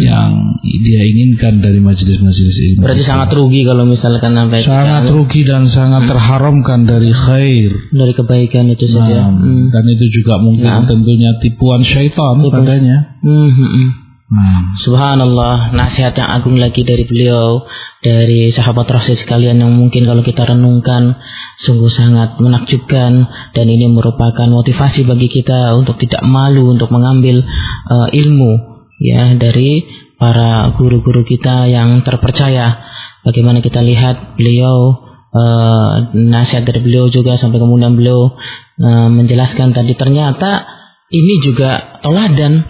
yang 0.04 0.62
dia 0.62 1.02
inginkan 1.02 1.64
dari 1.64 1.82
majelis-majelis 1.82 2.58
ilmu. 2.74 2.86
Berarti 2.86 3.04
itu. 3.04 3.10
sangat 3.10 3.30
rugi 3.34 3.62
kalau 3.66 3.84
misalkan 3.88 4.32
sampai 4.38 4.60
sangat 4.62 5.10
rugi 5.10 5.42
dan 5.48 5.66
sangat 5.66 6.06
hmm. 6.06 6.12
terharamkan 6.12 6.80
dari 6.86 7.12
khair, 7.12 7.72
dari 7.90 8.14
kebaikan 8.14 8.70
itu 8.70 8.86
saja. 8.86 9.32
Nah, 9.32 9.42
hmm. 9.42 9.74
Dan 9.74 9.84
itu 9.90 10.22
juga 10.22 10.38
mungkin 10.38 10.70
nah. 10.70 10.86
tentunya 10.86 11.38
tipuan 11.42 11.82
syaitan 11.82 12.38
Tipu. 12.44 12.54
padanya. 12.54 13.18
Hmm, 13.26 13.50
hmm, 13.50 13.70
hmm. 13.74 13.90
Nah. 14.28 14.76
Subhanallah, 14.76 15.72
nasihat 15.72 16.12
yang 16.20 16.30
agung 16.36 16.60
lagi 16.60 16.84
dari 16.84 17.08
beliau, 17.08 17.64
dari 18.04 18.52
sahabat 18.52 18.84
Rasul 18.84 19.16
sekalian 19.16 19.58
yang 19.58 19.72
mungkin 19.72 20.04
kalau 20.04 20.20
kita 20.20 20.44
renungkan 20.44 21.16
sungguh 21.64 21.90
sangat 21.90 22.38
menakjubkan 22.38 23.26
dan 23.56 23.66
ini 23.66 23.90
merupakan 23.90 24.46
motivasi 24.46 25.08
bagi 25.08 25.32
kita 25.32 25.74
untuk 25.80 25.98
tidak 25.98 26.22
malu 26.28 26.70
untuk 26.70 26.94
mengambil 26.94 27.42
uh, 27.88 28.08
ilmu 28.14 28.77
ya 29.02 29.34
dari 29.38 29.86
para 30.18 30.74
guru-guru 30.74 31.22
kita 31.24 31.70
yang 31.70 32.02
terpercaya. 32.02 32.86
Bagaimana 33.22 33.60
kita 33.62 33.84
lihat 33.84 34.40
beliau 34.40 35.08
uh, 35.34 36.14
nasihat 36.16 36.64
dari 36.66 36.80
beliau 36.82 37.12
juga 37.12 37.36
sampai 37.36 37.60
kemudian 37.60 37.94
beliau 37.94 38.34
uh, 38.82 39.10
menjelaskan 39.12 39.76
tadi 39.76 39.94
ternyata 39.94 40.64
ini 41.12 41.40
juga 41.44 42.00
teladan 42.02 42.64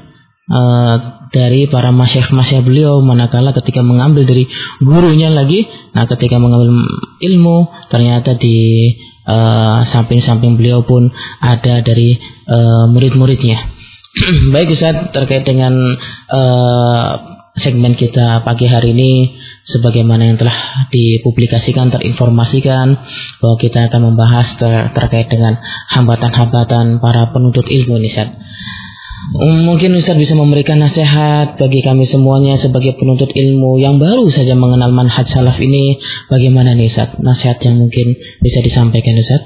uh, 0.49 0.95
dari 1.29 1.67
para 1.67 1.91
masyayikh-masyayikh 1.91 2.63
beliau 2.63 3.03
manakala 3.03 3.51
ketika 3.51 3.83
mengambil 3.83 4.23
dari 4.23 4.47
gurunya 4.79 5.27
lagi 5.27 5.67
nah 5.91 6.07
ketika 6.07 6.39
mengambil 6.39 6.87
ilmu 7.19 7.67
ternyata 7.91 8.39
di 8.39 8.55
samping-samping 9.91 10.55
beliau 10.55 10.87
pun 10.87 11.11
ada 11.43 11.83
dari 11.83 12.15
uh, 12.47 12.87
murid-muridnya. 12.87 13.76
Baik 14.53 14.73
Ustaz 14.73 15.13
terkait 15.13 15.45
dengan 15.45 15.73
uh, 16.31 17.09
segmen 17.57 17.93
kita 17.93 18.41
pagi 18.41 18.65
hari 18.65 18.93
ini 18.93 19.37
sebagaimana 19.65 20.29
yang 20.31 20.37
telah 20.37 20.87
dipublikasikan 20.89 21.93
terinformasikan 21.93 22.87
bahwa 23.41 23.55
kita 23.59 23.89
akan 23.89 24.13
membahas 24.13 24.47
ter 24.57 24.93
terkait 24.93 25.27
dengan 25.29 25.59
hambatan-hambatan 25.93 26.97
para 27.01 27.29
penuntut 27.33 27.65
ilmu 27.69 28.01
ini 28.01 28.09
Ustaz. 28.09 28.29
Um, 29.37 29.67
mungkin 29.67 29.91
Ustaz 29.99 30.15
bisa 30.15 30.33
memberikan 30.33 30.79
nasihat 30.79 31.59
bagi 31.59 31.83
kami 31.83 32.07
semuanya 32.07 32.55
sebagai 32.55 32.95
penuntut 32.95 33.35
ilmu 33.35 33.75
yang 33.77 33.99
baru 33.99 34.31
saja 34.31 34.55
mengenal 34.55 34.93
manhaj 34.95 35.27
salaf 35.27 35.59
ini. 35.59 35.99
Bagaimana 36.31 36.73
nih 36.73 36.89
Ustaz? 36.89 37.19
Nasihat 37.19 37.59
yang 37.67 37.75
mungkin 37.75 38.17
bisa 38.39 38.63
disampaikan 38.63 39.19
Ustaz? 39.19 39.43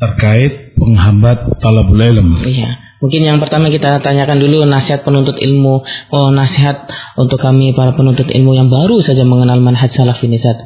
Terkait 0.00 0.74
penghambat 0.80 1.60
talabul 1.60 2.00
ilm. 2.00 2.40
Iya. 2.40 2.89
Mungkin 3.00 3.20
yang 3.24 3.40
pertama 3.40 3.72
kita 3.72 4.04
tanyakan 4.04 4.38
dulu 4.38 4.68
nasihat 4.68 5.00
penuntut 5.02 5.40
ilmu. 5.40 5.80
Oh, 6.12 6.28
nasihat 6.28 6.84
untuk 7.16 7.40
kami 7.40 7.72
para 7.72 7.96
penuntut 7.96 8.28
ilmu 8.28 8.52
yang 8.52 8.68
baru 8.68 9.00
saja 9.00 9.24
mengenal 9.24 9.58
manhaj 9.64 9.88
salaf 9.88 10.20
ini 10.20 10.36
Ustaz. 10.36 10.60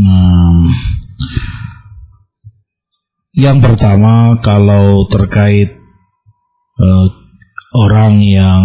Hmm. 0.00 0.72
Yang 3.36 3.58
pertama 3.68 4.40
kalau 4.40 5.04
terkait 5.12 5.76
uh, 6.80 7.06
orang 7.74 8.22
yang 8.22 8.62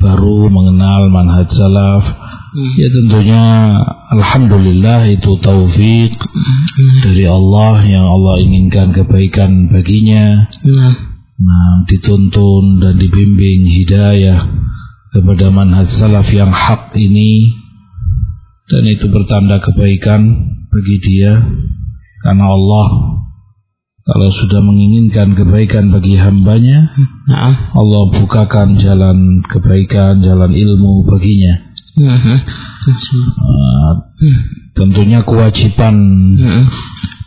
baru 0.00 0.48
mengenal 0.48 1.12
manhaj 1.12 1.52
salaf 1.52 2.08
hmm. 2.56 2.72
ya 2.80 2.88
tentunya 2.88 3.42
alhamdulillah 4.16 5.04
itu 5.12 5.36
taufik 5.44 6.16
hmm. 6.16 6.96
dari 7.04 7.28
Allah 7.28 7.84
yang 7.84 8.06
Allah 8.08 8.40
inginkan 8.40 8.96
kebaikan 8.96 9.68
baginya 9.68 10.48
hmm. 10.64 11.09
Nah 11.40 11.88
dituntun 11.88 12.84
dan 12.84 13.00
dibimbing 13.00 13.64
hidayah 13.64 14.44
kepada 15.10 15.50
manhaj 15.50 15.90
salaf 15.90 16.28
yang 16.30 16.52
hak 16.54 16.94
ini. 16.94 17.56
Dan 18.70 18.86
itu 18.86 19.10
bertanda 19.10 19.58
kebaikan 19.58 20.20
bagi 20.70 20.96
dia. 21.02 21.42
Karena 22.22 22.54
Allah 22.54 22.88
kalau 24.10 24.28
sudah 24.32 24.58
menginginkan 24.64 25.38
kebaikan 25.38 25.94
bagi 25.94 26.18
hambanya, 26.18 26.90
nah. 27.30 27.70
Allah 27.76 28.10
bukakan 28.10 28.74
jalan 28.80 29.44
kebaikan, 29.46 30.18
jalan 30.18 30.50
ilmu 30.50 31.06
baginya. 31.06 31.70
Uh, 33.38 33.92
tentunya 34.74 35.22
kewajiban 35.22 35.94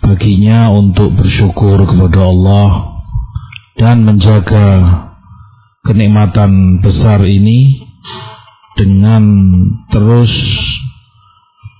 baginya 0.03 0.73
untuk 0.75 1.15
bersyukur 1.15 1.87
kepada 1.87 2.19
Allah 2.25 2.92
dan 3.79 4.05
menjaga 4.05 4.67
kenikmatan 5.83 6.79
besar 6.79 7.21
ini 7.25 7.83
dengan 8.73 9.23
terus 9.93 10.31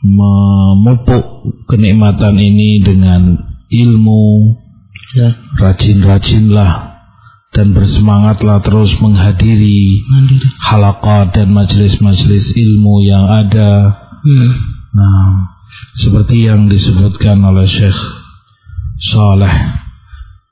memupuk 0.03 1.47
kenikmatan 1.69 2.35
ini 2.37 2.83
dengan 2.83 3.39
ilmu 3.71 4.25
Ya. 5.13 5.29
Rajin-rajinlah 5.61 6.71
dan 7.53 7.69
bersemangatlah 7.77 8.65
terus 8.65 8.97
menghadiri 8.97 10.01
halakat 10.57 11.37
dan 11.37 11.53
majelis-majelis 11.53 12.49
ilmu 12.57 13.05
yang 13.05 13.29
ada. 13.29 13.93
Hmm. 14.25 14.51
Nah, 14.89 15.53
seperti 16.01 16.49
yang 16.49 16.65
disebutkan 16.65 17.45
oleh 17.45 17.69
Syekh 17.69 17.97
Saleh 19.13 19.82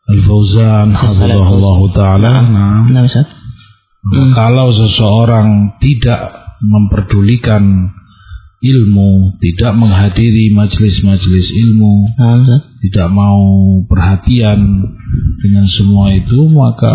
Al-Fauzan 0.09 0.97
Hafizahullah 0.97 1.79
Ta'ala. 1.93 2.33
Nah, 2.47 2.89
nah 2.89 3.05
hmm. 3.05 4.33
kalau 4.33 4.73
seseorang 4.73 5.77
tidak 5.77 6.33
memperdulikan 6.61 7.93
ilmu, 8.61 9.37
tidak 9.41 9.73
menghadiri 9.73 10.53
majelis-majelis 10.53 11.47
ilmu, 11.53 12.09
nah, 12.17 12.61
tidak 12.81 13.07
mau 13.09 13.41
perhatian 13.85 14.85
dengan 15.41 15.65
semua 15.65 16.13
itu, 16.13 16.45
maka 16.49 16.93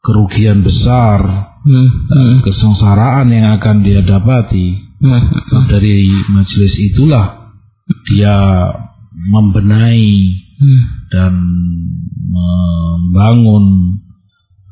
kerugian 0.00 0.64
besar, 0.64 1.50
hmm. 1.64 1.88
hmm. 2.08 2.36
kesengsaraan 2.44 3.28
yang 3.32 3.56
akan 3.60 3.84
dia 3.84 4.00
dapati 4.00 4.76
hmm. 5.00 5.22
dari 5.68 6.08
majelis 6.32 6.74
itulah 6.80 7.52
dia 8.06 8.36
membenahi 9.10 10.38
hmm. 10.60 10.82
dan 11.08 11.32
membangun 12.30 13.96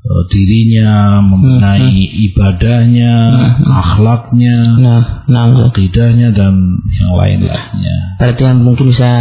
Eh, 0.08 0.24
dirinya, 0.32 1.20
membenahi 1.20 2.00
hmm. 2.08 2.24
ibadahnya, 2.32 3.14
hmm. 3.60 3.76
akhlaknya, 3.76 4.56
nah, 4.80 5.02
nah, 5.28 5.68
akidahnya 5.68 6.32
dan 6.32 6.80
yang 6.96 7.12
lain-lainnya. 7.12 8.16
Berarti 8.16 8.40
yang 8.48 8.64
mungkin 8.64 8.88
bisa 8.88 9.20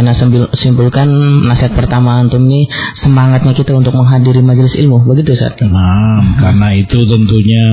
simpulkan 0.56 1.12
nasihat 1.44 1.76
pertama 1.76 2.16
antum 2.24 2.40
ini 2.48 2.72
semangatnya 2.96 3.52
kita 3.52 3.76
untuk 3.76 3.92
menghadiri 4.00 4.40
majelis 4.40 4.80
ilmu, 4.80 5.04
begitu 5.04 5.36
Ustaz? 5.36 5.60
Nah, 5.60 6.24
hmm. 6.24 6.40
karena 6.40 6.68
itu 6.72 6.98
tentunya 7.04 7.64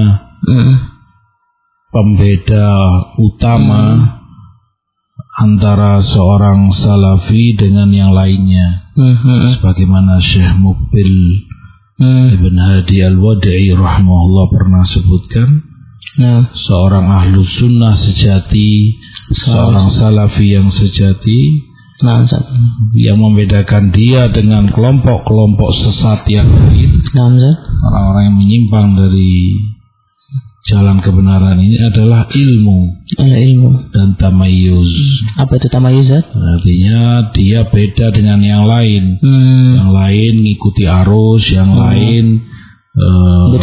hmm. 0.44 0.76
pembeda 1.96 2.68
utama 3.16 3.82
hmm. 3.96 4.25
Antara 5.36 6.00
seorang 6.00 6.72
salafi 6.72 7.56
dengan 7.60 7.92
yang 7.92 8.12
lainnya. 8.16 8.88
Hmm. 8.96 9.60
Sebagaimana 9.60 10.24
Syekh 10.24 10.56
Mukbil 10.56 11.44
hmm. 12.00 12.36
Ibn 12.40 12.56
Hadi 12.56 12.98
Al-Wadi'i 13.04 13.72
rahimahullah 13.76 14.46
pernah 14.52 14.84
sebutkan 14.84 15.64
nah. 16.20 16.52
seorang 16.52 17.08
ahlu 17.08 17.44
sunnah 17.44 17.96
sejati 17.96 18.96
seorang 19.32 19.90
salafi 19.90 20.56
yang 20.56 20.68
sejati 20.70 21.64
nah, 22.04 22.28
yang 22.94 23.20
membedakan 23.20 23.96
dia 23.96 24.28
dengan 24.30 24.70
kelompok-kelompok 24.72 25.70
sesat 25.72 26.28
yang 26.28 26.48
lain 26.52 27.00
nah, 27.16 27.32
orang-orang 27.92 28.24
yang 28.32 28.38
menyimpang 28.38 28.88
dari 29.00 29.34
jalan 30.66 30.98
kebenaran 31.06 31.62
ini 31.62 31.78
adalah 31.78 32.26
ilmu. 32.26 33.06
Adalah 33.22 33.38
ilmu 33.38 33.70
dan 33.94 34.18
tamayuz. 34.18 34.90
Hmm. 34.90 35.46
Apa 35.46 35.62
itu 35.62 35.68
tamayuz? 35.70 36.10
Artinya 36.10 37.30
dia 37.38 37.70
beda 37.70 38.10
dengan 38.10 38.42
yang 38.42 38.66
lain. 38.66 39.22
Hmm. 39.22 39.78
Yang 39.78 39.92
lain 39.94 40.34
mengikuti 40.42 40.84
arus, 40.90 41.54
yang 41.54 41.70
hmm. 41.70 41.82
lain 41.86 42.26
uh, 42.98 43.54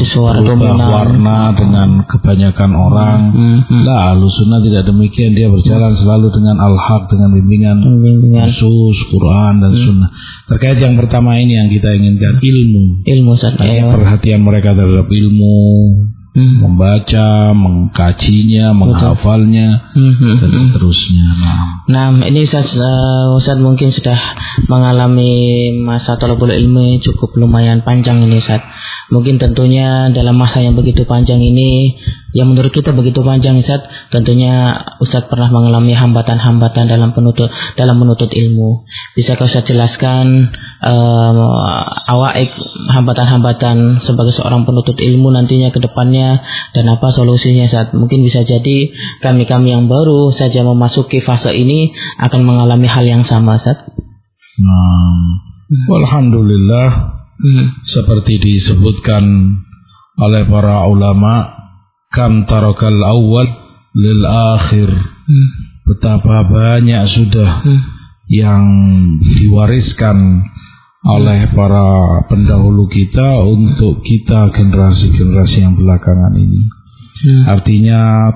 berubah 0.47 0.79
warna 0.79 1.51
dengan 1.59 2.07
kebanyakan 2.07 2.71
orang. 2.71 3.21
Hmm. 3.35 3.59
Hmm. 3.67 3.83
Lah, 3.83 4.15
sunnah 4.23 4.63
tidak 4.63 4.87
demikian. 4.87 5.35
Dia 5.35 5.51
berjalan 5.51 5.99
selalu 5.99 6.31
dengan 6.31 6.63
al-haq, 6.63 7.11
dengan 7.11 7.35
bimbingan, 7.35 7.83
khusus, 8.47 8.97
Quran 9.11 9.59
dan 9.59 9.75
hmm. 9.75 9.83
sunnah. 9.91 10.11
Terkait 10.47 10.79
yang 10.79 10.95
pertama 10.95 11.35
ini 11.35 11.59
yang 11.59 11.67
kita 11.67 11.99
inginkan 11.99 12.39
ilmu. 12.39 13.03
Ilmu, 13.11 13.31
Ustaz. 13.35 13.59
Perhatian 13.59 14.47
mereka 14.47 14.71
terhadap 14.79 15.11
ilmu 15.11 15.59
hmm. 16.33 16.65
membaca, 16.65 17.53
mengkajinya, 17.53 18.73
menghafalnya, 18.73 19.93
hmm. 19.93 20.41
dan 20.41 20.51
seterusnya. 20.51 21.27
Nah, 21.39 21.59
nah 21.89 22.07
ini 22.27 22.45
Ustaz, 22.45 22.73
uh, 22.77 23.37
Ustaz 23.37 23.61
mungkin 23.61 23.93
sudah 23.93 24.17
mengalami 24.69 25.73
masa 25.85 26.17
talabul 26.17 26.53
ilmu 26.53 27.01
cukup 27.05 27.37
lumayan 27.37 27.85
panjang 27.85 28.25
ini 28.25 28.41
Ustaz. 28.41 28.65
Mungkin 29.13 29.37
tentunya 29.37 30.09
dalam 30.09 30.41
masa 30.41 30.65
yang 30.65 30.73
begitu 30.73 31.05
panjang 31.05 31.45
ini 31.45 32.01
yang 32.33 32.49
menurut 32.49 32.73
kita 32.73 32.97
begitu 32.97 33.21
panjang 33.21 33.61
Ustaz, 33.61 33.85
tentunya 34.09 34.81
Ustaz 35.05 35.29
pernah 35.29 35.53
mengalami 35.53 35.93
hambatan-hambatan 35.93 36.89
dalam 36.89 37.13
penuntut 37.13 37.53
dalam 37.77 38.01
menuntut 38.01 38.33
ilmu. 38.33 38.89
Bisakah 39.13 39.53
Ustaz 39.53 39.69
jelaskan 39.69 40.49
uh, 40.81 41.85
awaik 42.09 42.57
hambatan-hambatan 42.91 44.03
sebagai 44.03 44.35
seorang 44.35 44.67
penuntut 44.67 44.99
ilmu 44.99 45.31
nantinya 45.31 45.71
ke 45.71 45.79
depannya 45.79 46.43
dan 46.75 46.91
apa 46.91 47.15
solusinya 47.15 47.69
Ustaz? 47.69 47.95
Mungkin 47.95 48.25
bisa 48.27 48.43
jadi 48.43 48.91
kami-kami 49.23 49.71
yang 49.71 49.87
baru 49.87 50.35
saja 50.35 50.67
memasuki 50.67 51.23
fase 51.23 51.55
ini 51.55 51.95
akan 52.19 52.43
mengalami 52.43 52.89
hal 52.91 53.07
yang 53.07 53.23
sama 53.23 53.61
Ustaz. 53.61 53.79
Nah, 54.59 55.23
Alhamdulillah 55.73 56.89
hmm. 57.41 57.67
seperti 57.87 58.43
disebutkan 58.43 59.25
oleh 60.21 60.43
para 60.45 60.85
ulama 60.87 61.63
kam 62.13 62.45
tarakal 62.45 63.01
awal 63.01 63.49
lil 63.97 64.23
akhir 64.29 64.89
hmm. 64.93 65.49
betapa 65.89 66.45
banyak 66.45 67.09
sudah 67.09 67.65
hmm. 67.65 67.81
yang 68.29 68.65
diwariskan 69.41 70.45
oleh 71.03 71.51
para 71.51 71.87
pendahulu 72.27 72.87
kita 72.87 73.43
untuk 73.43 74.01
kita 74.01 74.55
generasi-generasi 74.55 75.57
yang 75.61 75.75
belakangan 75.75 76.35
ini 76.35 76.63
hmm. 77.27 77.43
artinya 77.51 78.31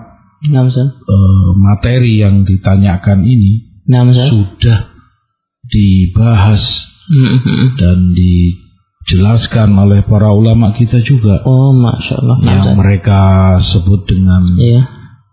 uh, 1.07 1.48
materi 1.55 2.18
yang 2.20 2.42
ditanyakan 2.42 3.22
ini 3.22 3.83
sudah 4.31 4.90
dibahas 5.66 6.62
Hmm. 7.07 7.38
dan 7.79 8.18
dijelaskan 8.18 9.70
oleh 9.79 10.02
para 10.02 10.35
ulama 10.35 10.74
kita 10.74 10.98
juga 11.07 11.38
Oh, 11.46 11.70
masya 11.70 12.18
Allah. 12.18 12.37
Nah, 12.42 12.50
yang 12.50 12.66
Ustaz. 12.66 12.79
mereka 12.83 13.20
sebut 13.62 14.11
dengan 14.11 14.42
Iya. 14.59 14.83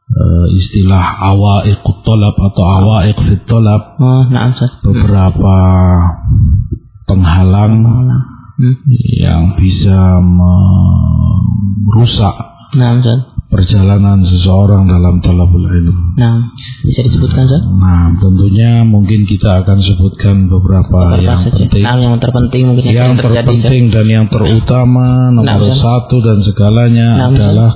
eh, 0.05 0.45
istilah 0.53 1.17
awaiq 1.33 1.81
tolab 2.05 2.37
atau 2.37 2.61
awaiq 2.77 3.17
fit 3.25 3.41
tolab 3.49 3.97
Oh, 3.97 4.21
nah, 4.29 4.53
beberapa 4.85 5.55
penghalang 7.13 7.73
Hmm. 8.53 8.75
yang 8.95 9.53
bisa 9.55 10.21
merusak 11.83 12.35
Nah, 12.73 12.97
Ustaz. 12.97 13.29
perjalanan 13.47 14.21
seseorang 14.21 14.85
dalam 14.85 15.17
talabul 15.19 15.61
ilm. 15.63 15.93
Nah, 16.15 16.53
bisa 16.81 17.01
disebutkan, 17.01 17.45
Ustaz? 17.45 17.61
Nah, 17.67 18.13
tentunya 18.15 18.81
mungkin 18.83 19.25
kita 19.25 19.61
akan 19.61 19.77
sebutkan 19.79 20.49
beberapa 20.49 20.89
Beberapa 21.11 21.21
yang 21.21 21.37
saja. 21.39 21.65
penting. 21.65 21.81
Nah, 21.81 21.97
yang 21.97 22.17
terpenting 22.17 22.63
mungkin 22.67 22.83
yang, 22.83 22.93
yang 22.93 23.13
terjadi, 23.15 23.45
terpenting 23.45 23.83
dan 23.89 24.05
yang 24.07 24.25
terutama 24.27 25.05
nomor 25.29 25.45
Nah, 25.45 25.73
satu 25.75 26.17
dan 26.19 26.37
segalanya 26.39 27.07
Nah, 27.15 27.29
adalah 27.29 27.71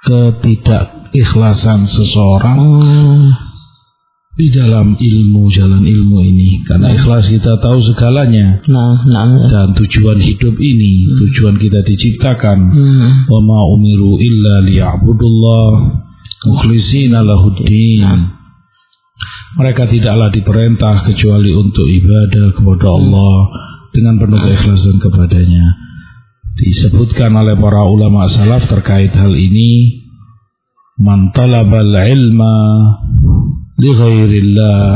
ketidakikhlasan 0.00 1.84
seseorang 1.86 2.56
Oh, 2.56 3.24
di 4.38 4.46
dalam 4.54 4.94
ilmu 4.94 5.50
jalan 5.50 5.82
ilmu 5.82 6.18
ini. 6.22 6.62
Karena 6.62 6.94
ikhlas 6.94 7.26
kita 7.26 7.58
tahu 7.58 7.78
segalanya. 7.82 8.62
Nah, 8.70 9.02
nah, 9.02 9.26
Ustaz. 9.26 9.50
dan 9.50 9.68
tujuan 9.74 10.18
hidup 10.22 10.54
ini 10.60 11.10
tujuan 11.26 11.58
kita 11.58 11.82
diciptakan. 11.82 12.58
Hmm. 12.70 13.10
wa 13.26 13.40
ma 13.42 13.60
umiru 13.74 14.22
illa 14.22 14.62
liya'budullah. 14.66 15.68
Mukhlishina 16.46 17.26
lahuddin. 17.26 18.38
Mereka 19.50 19.90
tidaklah 19.90 20.30
diperintah 20.30 21.10
kecuali 21.10 21.50
untuk 21.50 21.84
ibadah 21.84 22.54
kepada 22.54 22.86
Allah 22.86 23.36
dengan 23.90 24.14
penuh 24.22 24.38
keikhlasan 24.38 25.02
kepadanya. 25.02 25.90
Disebutkan 26.54 27.34
oleh 27.34 27.58
para 27.58 27.82
ulama 27.82 28.30
salaf 28.30 28.70
terkait 28.70 29.10
hal 29.10 29.34
ini. 29.34 30.06
Man 31.00 31.32
talabal 31.32 31.96
ilma 31.96 32.56
li 33.80 33.90
ghairillah 33.96 34.88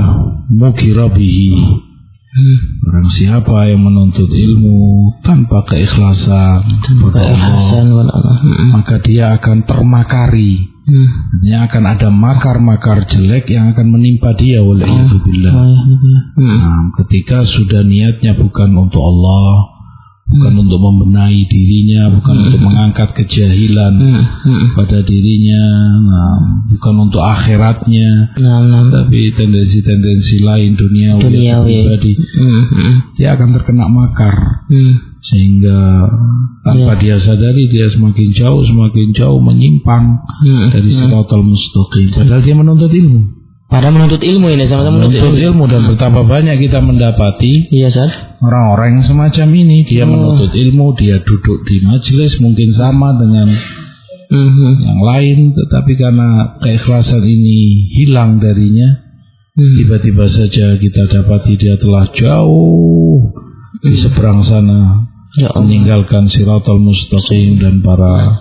mukira 0.53 1.09
bihi 1.09 1.83
Hmm. 2.35 2.59
Barang 2.83 3.09
siapa 3.15 3.71
yang 3.71 3.87
menuntut 3.87 4.27
ilmu 4.27 5.07
tanpa 5.23 5.63
keikhlasan 5.71 6.83
kepada 6.83 7.31
Allah, 7.31 7.95
Allah. 8.11 8.37
Hmm. 8.43 8.75
maka 8.75 8.99
dia 9.07 9.39
akan 9.39 9.63
termakari. 9.63 10.67
Hmm. 10.83 11.09
Artinya 11.39 11.59
akan 11.71 11.85
ada 11.95 12.09
makar-makar 12.11 13.07
jelek 13.07 13.55
yang 13.55 13.71
akan 13.71 13.87
menimpa 13.87 14.35
dia 14.35 14.59
oleh 14.67 14.83
ya. 14.83 15.07
Hmm. 15.07 16.43
Nah, 16.43 16.91
ketika 16.99 17.47
sudah 17.47 17.87
niatnya 17.87 18.35
bukan 18.35 18.83
untuk 18.83 19.01
Allah, 19.07 19.74
bukan 20.35 20.55
untuk 20.61 20.83
membenahi 20.83 21.47
dirinya, 21.47 22.11
bukan 22.11 22.35
untuk 22.43 22.61
mengangkat 22.61 23.15
kejahilan 23.15 23.95
Hmm. 23.95 24.23
Hmm. 24.43 24.67
pada 24.75 24.99
dirinya, 25.01 25.63
nah, 26.03 26.35
bukan 26.69 26.95
untuk 27.07 27.23
akhiratnya, 27.23 28.35
Nah, 28.37 28.59
nah. 28.61 28.83
tapi 28.91 29.31
tendensi-tendensi 29.31 30.43
lain 30.43 30.75
dunia 30.75 31.17
Duniawi. 31.17 31.71
pribadi, 31.71 32.13
Hmm. 32.19 32.63
Hmm. 32.67 32.95
dia 33.15 33.29
akan 33.33 33.49
terkena 33.55 33.87
makar 33.87 34.67
Hmm. 34.67 35.15
sehingga 35.23 36.11
tanpa 36.61 36.99
dia 36.99 37.17
sadari 37.17 37.69
dia 37.69 37.87
semakin 37.87 38.29
jauh 38.31 38.61
semakin 38.61 39.15
jauh 39.15 39.39
menyimpang 39.39 40.19
Hmm. 40.43 40.69
dari 40.69 40.91
siratal 40.91 41.41
mustaqim 41.41 42.11
padahal 42.11 42.43
dia 42.43 42.53
menuntut 42.53 42.91
ilmu 42.91 43.44
Pada 43.75 43.91
menuntut 43.91 44.23
ilmu 44.23 44.47
ini 44.49 44.65
sama-sama 44.65 45.03
menuntut 45.03 45.19
menuntut 45.19 45.35
ilmu. 45.37 45.51
ilmu 45.51 45.65
dan 45.67 45.83
betapa 45.91 46.21
banyak 46.23 46.57
kita 46.61 46.79
mendapati 46.79 47.67
Iya, 47.69 47.91
Ustaz. 47.91 48.15
orang-orang 48.39 48.89
yang 48.95 49.05
semacam 49.05 49.49
ini 49.53 49.83
dia 49.83 50.07
menuntut 50.07 50.55
ilmu 50.55 50.95
dia 50.95 51.19
duduk 51.19 51.67
di 51.67 51.83
majelis 51.83 52.39
mungkin 52.39 52.71
sama 52.71 53.11
dengan 53.15 53.51
Hmm. 54.25 54.79
yang 54.81 55.01
lain 55.01 55.39
tetapi 55.53 55.93
karena 55.95 56.29
keikhlasan 56.59 57.21
ini 57.21 57.59
hilang 57.93 58.39
darinya 58.39 59.03
Hmm. 59.53 59.75
tiba-tiba 59.77 60.27
saja 60.27 60.75
kita 60.75 61.07
dapati 61.07 61.55
dia 61.55 61.75
telah 61.77 62.09
jauh 62.11 63.31
di 63.81 63.95
seberang 63.95 64.41
sana 64.41 65.07
Ya 65.35 65.51
Allah. 65.51 65.63
meninggalkan 65.63 66.27
siratal 66.27 66.79
mustaqim 66.79 67.59
dan 67.59 67.79
para 67.79 68.39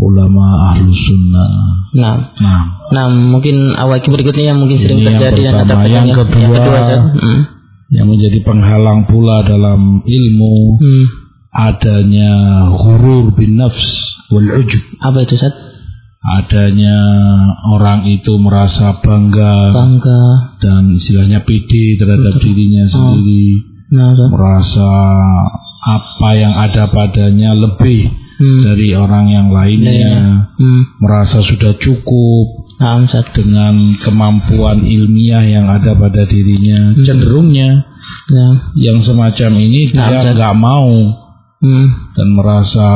ulama 0.00 0.72
ahlu 0.72 0.88
sunnah. 0.90 1.50
Nah, 1.92 2.14
Nah, 2.38 2.60
nah 2.88 3.04
mungkin 3.10 3.74
awal 3.74 4.00
berikutnya 4.00 4.50
yang 4.50 4.58
mungkin 4.58 4.78
sering 4.78 5.02
Ini 5.02 5.04
yang 5.06 5.20
terjadi 5.20 5.40
dan 5.42 5.54
pertama. 5.62 5.80
ada 5.80 5.88
Yang 5.90 6.06
yang, 6.06 6.18
kedua. 6.24 6.40
yang 6.40 6.52
kedua. 6.56 6.80
Hmm. 7.20 7.40
yang 7.90 8.06
menjadi 8.06 8.38
penghalang 8.40 9.00
pula 9.04 9.42
dalam 9.42 10.00
ilmu 10.00 10.54
Hmm. 10.78 11.04
adanya 11.50 12.32
ghurur 12.72 13.34
bin 13.34 13.58
nafs 13.58 13.82
wal 14.30 14.46
ujub. 14.56 14.82
Apa 14.98 15.22
itu 15.22 15.34
Ustaz? 15.34 15.52
Adanya 16.20 16.96
orang 17.66 18.04
itu 18.06 18.36
merasa 18.36 19.00
bangga 19.00 19.72
Bangga. 19.72 20.20
dan 20.60 20.92
istilahnya 20.92 21.42
pede 21.42 21.96
terhadap 21.96 22.38
dirinya 22.38 22.84
sendiri, 22.86 23.64
Nah, 23.90 24.12
Ustaz. 24.14 24.28
merasa 24.28 24.90
apa 25.80 26.30
yang 26.36 26.52
ada 26.54 26.86
padanya 26.86 27.56
lebih 27.56 28.12
Hmm. 28.40 28.64
dari 28.64 28.96
orang 28.96 29.28
yang 29.28 29.52
lainnya, 29.52 30.48
Hmm. 30.56 30.96
merasa 30.96 31.44
sudah 31.44 31.76
cukup 31.76 32.46
Nah, 32.80 33.04
Ustaz. 33.04 33.28
dengan 33.36 33.92
kemampuan 34.00 34.80
ilmiah 34.80 35.44
yang 35.44 35.68
ada 35.68 35.92
pada 35.92 36.24
dirinya. 36.24 36.96
Cenderungnya 36.96 37.84
Ya. 38.32 38.48
yang 38.80 39.04
semacam 39.04 39.60
ini 39.60 39.92
Nah, 39.92 40.08
dia 40.08 40.32
nggak 40.32 40.56
mau 40.56 40.88
Hmm. 41.60 41.86
dan 42.16 42.28
merasa 42.32 42.88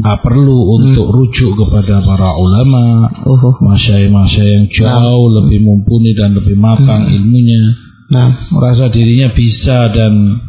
nggak 0.00 0.18
perlu 0.24 0.58
untuk 0.80 1.12
rujuk 1.12 1.52
kepada 1.52 2.00
para 2.00 2.30
ulama, 2.36 3.08
Oh, 3.24 3.36
oh. 3.36 3.54
masyai-masyai 3.60 4.48
yang 4.56 4.66
jauh 4.68 5.28
lebih 5.42 5.60
mumpuni 5.60 6.16
dan 6.16 6.32
lebih 6.32 6.56
matang 6.56 7.08
ilmunya, 7.08 7.84
Nah, 8.08 8.32
merasa 8.48 8.88
dirinya 8.88 9.28
bisa 9.36 9.92
dan 9.92 10.40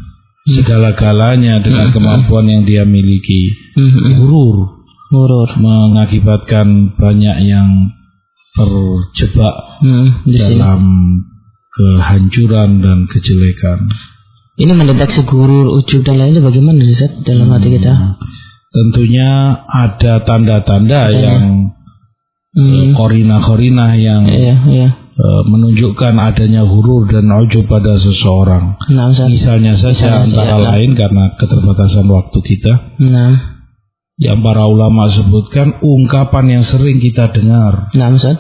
segala-galanya 0.52 1.62
dengan 1.62 1.90
kemampuan 1.90 2.46
yang 2.46 2.64
dia 2.64 2.84
miliki. 2.84 3.54
hmm. 3.76 3.90
hmm. 3.90 4.14
Gurur 4.18 4.58
Hurur. 5.10 5.50
mengakibatkan 5.58 6.94
banyak 6.96 7.38
yang 7.46 7.70
terjebak 8.54 9.56
Hmm. 9.80 10.26
Sini. 10.28 10.60
dalam 10.60 10.82
kehancuran 11.72 12.84
dan 12.84 13.08
kejelekan. 13.08 13.88
Ini 14.60 14.76
mendeteksi 14.76 15.24
gurur, 15.24 15.72
ujub 15.72 16.04
dan 16.04 16.20
lainnya 16.20 16.44
bagaimana 16.44 16.84
Ustaz 16.84 17.16
dalam 17.24 17.48
hati 17.48 17.72
kita? 17.72 18.20
Tentunya 18.70 19.30
ada 19.66 20.20
tanda-tanda 20.22 21.10
yang 21.10 21.72
Hmm. 22.50 22.92
korina-korina 22.92 23.94
yang 23.96 24.26
Iya, 24.26 24.56
iya. 24.68 24.90
Eh, 25.20 25.42
menunjukkan 25.46 26.14
adanya 26.16 26.64
hurur 26.64 27.12
dan 27.12 27.28
ujub 27.28 27.68
pada 27.68 28.00
seseorang. 28.00 28.80
Nah, 28.90 29.12
Ustaz. 29.12 29.28
Misalnya 29.28 29.76
saja 29.76 29.92
Misalnya 29.92 30.24
antara 30.24 30.56
nah. 30.56 30.64
lain 30.74 30.96
karena 30.96 31.24
keterbatasan 31.36 32.08
waktu 32.08 32.40
kita, 32.40 32.74
Nah, 33.04 33.32
yang 34.16 34.40
para 34.40 34.64
ulama 34.64 35.12
sebutkan 35.12 35.80
ungkapan 35.84 36.60
yang 36.60 36.64
sering 36.64 36.98
kita 36.98 37.30
dengar. 37.32 37.92
nah, 37.92 38.10
Ustaz. 38.16 38.40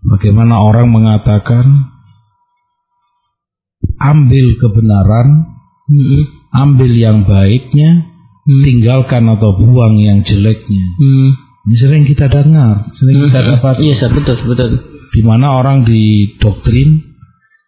Bagaimana 0.00 0.60
orang 0.60 0.88
mengatakan 0.88 1.92
ambil 4.00 4.56
kebenaran, 4.56 5.28
Hmm. 5.90 6.22
ambil 6.54 6.88
yang 6.88 7.26
baiknya, 7.26 8.06
Hmm. 8.46 8.62
tinggalkan 8.64 9.28
atau 9.28 9.56
buang 9.56 10.00
yang 10.00 10.22
jeleknya. 10.22 10.84
Hmm. 10.96 11.30
Ini 11.68 11.76
sering 11.76 12.04
kita 12.08 12.32
dengar, 12.32 12.88
sering 12.96 13.20
kita 13.28 13.40
dapat 13.44 13.84
Iya, 13.84 13.92
Ustaz, 13.92 14.10
betul, 14.16 14.40
betul. 14.48 14.70
Di 15.10 15.20
mana 15.20 15.58
orang 15.58 15.82
didoktrin 15.82 17.10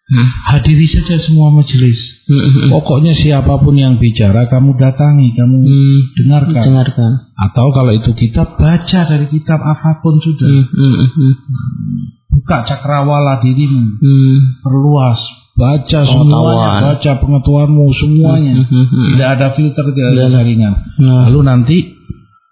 Hmm. 0.03 0.29
hadiri 0.45 0.85
saja 0.85 1.17
semua 1.17 1.49
majelis. 1.49 1.97
Hmm. 2.29 2.69
Pokoknya 2.69 3.17
siapa 3.17 3.57
pun 3.57 3.73
yang 3.73 3.97
bicara 3.97 4.45
kamu 4.45 4.77
datangi, 4.77 5.33
kamu 5.33 5.57
Hmm. 5.65 5.99
dengarkan. 6.21 6.63
Dengarkan. 6.69 7.13
Atau 7.33 7.73
kalau 7.73 7.97
itu 7.97 8.13
kitab 8.13 8.61
baca 8.61 9.01
dari 9.09 9.25
kitab 9.33 9.57
apa 9.57 10.05
pun 10.05 10.21
sudah. 10.21 10.53
Hmm. 10.69 11.33
Buka 12.29 12.65
cakrawala 12.65 13.41
dirimu, 13.41 13.97
Hmm. 13.97 14.37
perluas, 14.61 15.21
baca 15.57 16.01
semuanya, 16.05 16.29
Pengetahuan. 16.29 16.81
baca 16.93 17.13
pengetahuanmu 17.17 17.87
semuanya. 17.97 18.55
Hmm. 18.69 18.85
Hmm. 18.93 19.07
Tidak 19.17 19.29
ada 19.39 19.49
filter, 19.57 19.85
tidak 19.97 20.09
ada 20.13 20.25
saringan. 20.29 20.75
Nah. 21.01 21.31
Lalu 21.31 21.41
nanti 21.41 21.77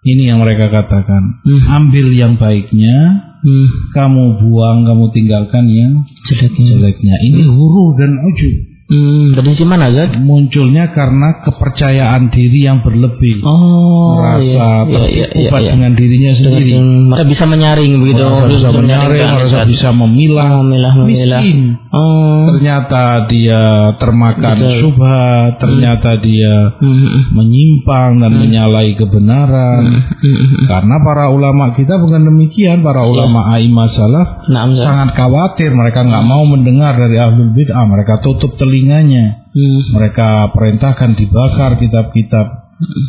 ini 0.01 0.23
yang 0.33 0.41
mereka 0.41 0.69
katakan, 0.69 1.45
Hmm. 1.45 1.61
ambil 1.67 2.09
yang 2.09 2.41
baiknya, 2.41 2.97
Hmm. 3.41 3.67
kamu 3.89 4.37
buang, 4.37 4.85
kamu 4.85 5.05
tinggalkan 5.17 5.65
yang 5.65 6.05
Jeleknya. 6.29 6.65
jeleknya. 6.77 7.15
Ini 7.25 7.41
huru 7.49 7.97
dan 7.97 8.21
ujub. 8.21 8.70
Hmm, 8.91 9.31
dari 9.39 9.55
sisi 9.55 9.63
mana 9.63 9.87
Zat? 9.87 10.19
Munculnya 10.19 10.91
karena 10.91 11.39
kepercayaan 11.47 12.27
diri 12.27 12.67
yang 12.67 12.83
berlebih. 12.83 13.39
Oh, 13.39 14.19
merasa 14.19 14.83
iya, 14.83 14.99
iya, 14.99 14.99
iya, 15.07 15.25
terkupat 15.31 15.61
iya. 15.63 15.71
dengan 15.71 15.91
dirinya 15.95 16.31
sendiri. 16.35 16.71
Dengan- 16.75 17.07
mereka 17.07 17.23
bisa 17.31 17.45
menyaring 17.47 17.91
begitu. 18.03 18.19
merasa 18.19 18.45
bisa 18.51 18.67
menyaring, 18.67 18.83
menyaringkan, 18.83 19.31
merasa 19.39 19.59
bisa 19.63 19.89
memilah, 19.95 20.49
memilah, 20.59 20.93
memilah. 20.99 21.39
miskin. 21.39 21.59
Oh. 21.87 22.51
Ternyata 22.51 23.03
dia 23.31 23.63
termakan 23.95 24.55
Betul. 24.59 24.75
subhat, 24.83 25.51
ternyata 25.55 26.09
dia 26.19 26.55
Hmm, 26.83 26.91
hmm, 26.91 27.21
menyimpang 27.31 28.11
dan 28.19 28.31
menyalahi 28.35 28.99
kebenaran. 28.99 29.87
hmm, 29.87 30.35
hmm. 30.35 30.65
Karena 30.67 30.95
para 30.99 31.31
ulama 31.31 31.71
kita 31.71 31.95
bukan 31.95 32.27
demikian, 32.27 32.83
para 32.83 33.07
ulama 33.07 33.55
aimah 33.55 33.87
salaf 33.87 34.29
Nah, 34.51 34.67
sangat 34.75 35.15
khawatir 35.15 35.71
mereka 35.71 36.03
nggak 36.03 36.25
mau 36.27 36.43
mendengar 36.43 36.99
dari 36.99 37.15
ahlul 37.15 37.55
bid'ah, 37.55 37.87
mereka 37.87 38.19
tutup 38.19 38.59
telinganya. 38.81 39.45
Hmm. 39.53 39.79
Mereka 39.93 40.49
perintahkan 40.57 41.13
dibakar 41.13 41.77
kitab-kitab 41.77 42.47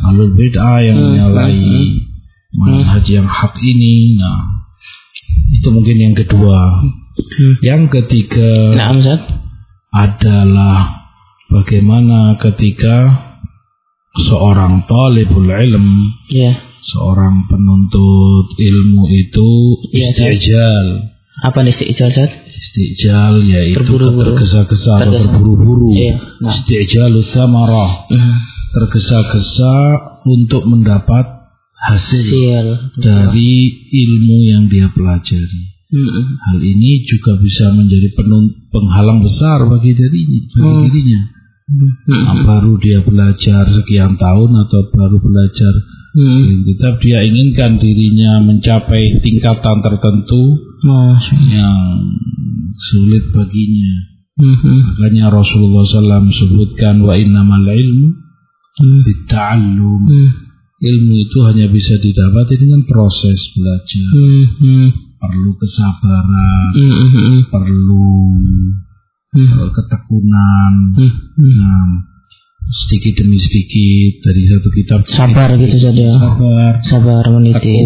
ahlul 0.05 0.37
bid'ah 0.37 0.85
yang 0.85 1.01
menyalahi 1.01 1.97
manhaj 2.53 3.05
yang 3.09 3.25
hak 3.25 3.57
ini. 3.57 4.21
Nah, 4.21 4.69
itu 5.49 5.67
mungkin 5.73 5.97
yang 5.97 6.13
kedua. 6.13 6.85
Hmm. 7.17 7.53
Yang 7.65 7.83
ketiga 7.89 8.77
Nah, 8.77 8.93
Zat. 9.01 9.21
adalah 9.89 11.09
bagaimana 11.49 12.37
ketika 12.37 13.17
seorang 14.13 14.85
talibul 14.85 15.49
ilm, 15.49 16.13
Ya. 16.29 16.53
seorang 16.85 17.49
penuntut 17.49 18.53
ilmu 18.61 19.09
itu 19.09 19.49
Zat. 19.89 20.37
istijal. 20.37 21.12
Apa 21.41 21.65
nih 21.65 21.73
si 21.73 21.89
Ijal 21.89 22.13
Zat? 22.13 22.29
Istijal 22.53 23.41
yaitu 23.43 23.97
tergesa-gesa 23.97 25.03
atau 25.03 25.17
terburu-buru. 25.17 25.91
Iya, 25.97 26.15
nah. 26.39 26.53
Istijalu 26.53 27.25
samarah. 27.25 28.07
Hmm. 28.07 28.37
Tergesa-gesa 28.71 29.75
untuk 30.29 30.63
mendapat 30.69 31.25
hasil 31.89 32.21
Sial. 32.23 32.67
dari 32.95 33.51
ilmu 33.91 34.37
yang 34.47 34.63
dia 34.71 34.87
pelajari. 34.93 35.61
Hmm. 35.93 36.39
Hal 36.39 36.57
ini 36.63 37.03
juga 37.05 37.37
bisa 37.37 37.69
menjadi 37.75 38.15
penghalang 38.71 39.21
besar 39.21 39.67
bagi 39.67 39.93
dirinya, 39.93 40.41
bagi 40.57 40.89
dirinya. 40.89 41.21
Hmm. 41.67 42.43
Baru 42.47 42.79
dia 42.79 43.03
belajar 43.03 43.67
sekian 43.73 44.15
tahun 44.15 44.51
atau 44.67 44.81
baru 44.93 45.17
belajar 45.19 45.73
Hmm. 46.13 46.61
kitab, 46.69 47.01
dia 47.01 47.25
inginkan 47.25 47.81
dirinya 47.81 48.37
mencapai 48.45 49.17
tingkatan 49.25 49.81
tertentu 49.81 50.61
Masya 50.83 51.37
yang 51.41 51.79
sulit 52.73 53.23
baginya. 53.29 53.93
Hmm. 54.33 54.57
Hmm. 54.57 54.79
Makanya 54.91 55.29
Rasulullah 55.29 55.81
SAW 55.81 56.25
sebutkan 56.27 56.99
wa 56.99 57.13
innamal 57.13 57.63
ilmu 57.63 58.09
Hmm. 58.73 59.05
bitta'allum. 59.05 60.01
Hmm. 60.03 60.29
Ilmu 60.81 61.13
itu 61.15 61.37
hanya 61.45 61.69
bisa 61.69 61.95
didapati 61.95 62.57
dengan 62.57 62.83
proses 62.83 63.53
belajar. 63.53 64.09
Hmm. 64.11 64.43
Hmm. 64.59 64.87
Perlu 65.15 65.51
kesabaran, 65.55 66.71
Hmm. 66.73 67.07
Hmm. 67.07 67.39
perlu 67.47 68.07
eh, 69.33 69.69
ketekunan. 69.71 70.73
Nah, 71.37 71.85
sedikit 72.65 73.17
demi 73.17 73.37
sedikit 73.37 74.21
dari 74.21 74.45
satu 74.45 74.69
kitab 74.69 74.99
Sabar 75.05 75.53
gitu 75.55 75.77
saja. 75.77 76.05
sabar 76.11 76.73
Sabar 76.81 77.23
meniti. 77.29 77.77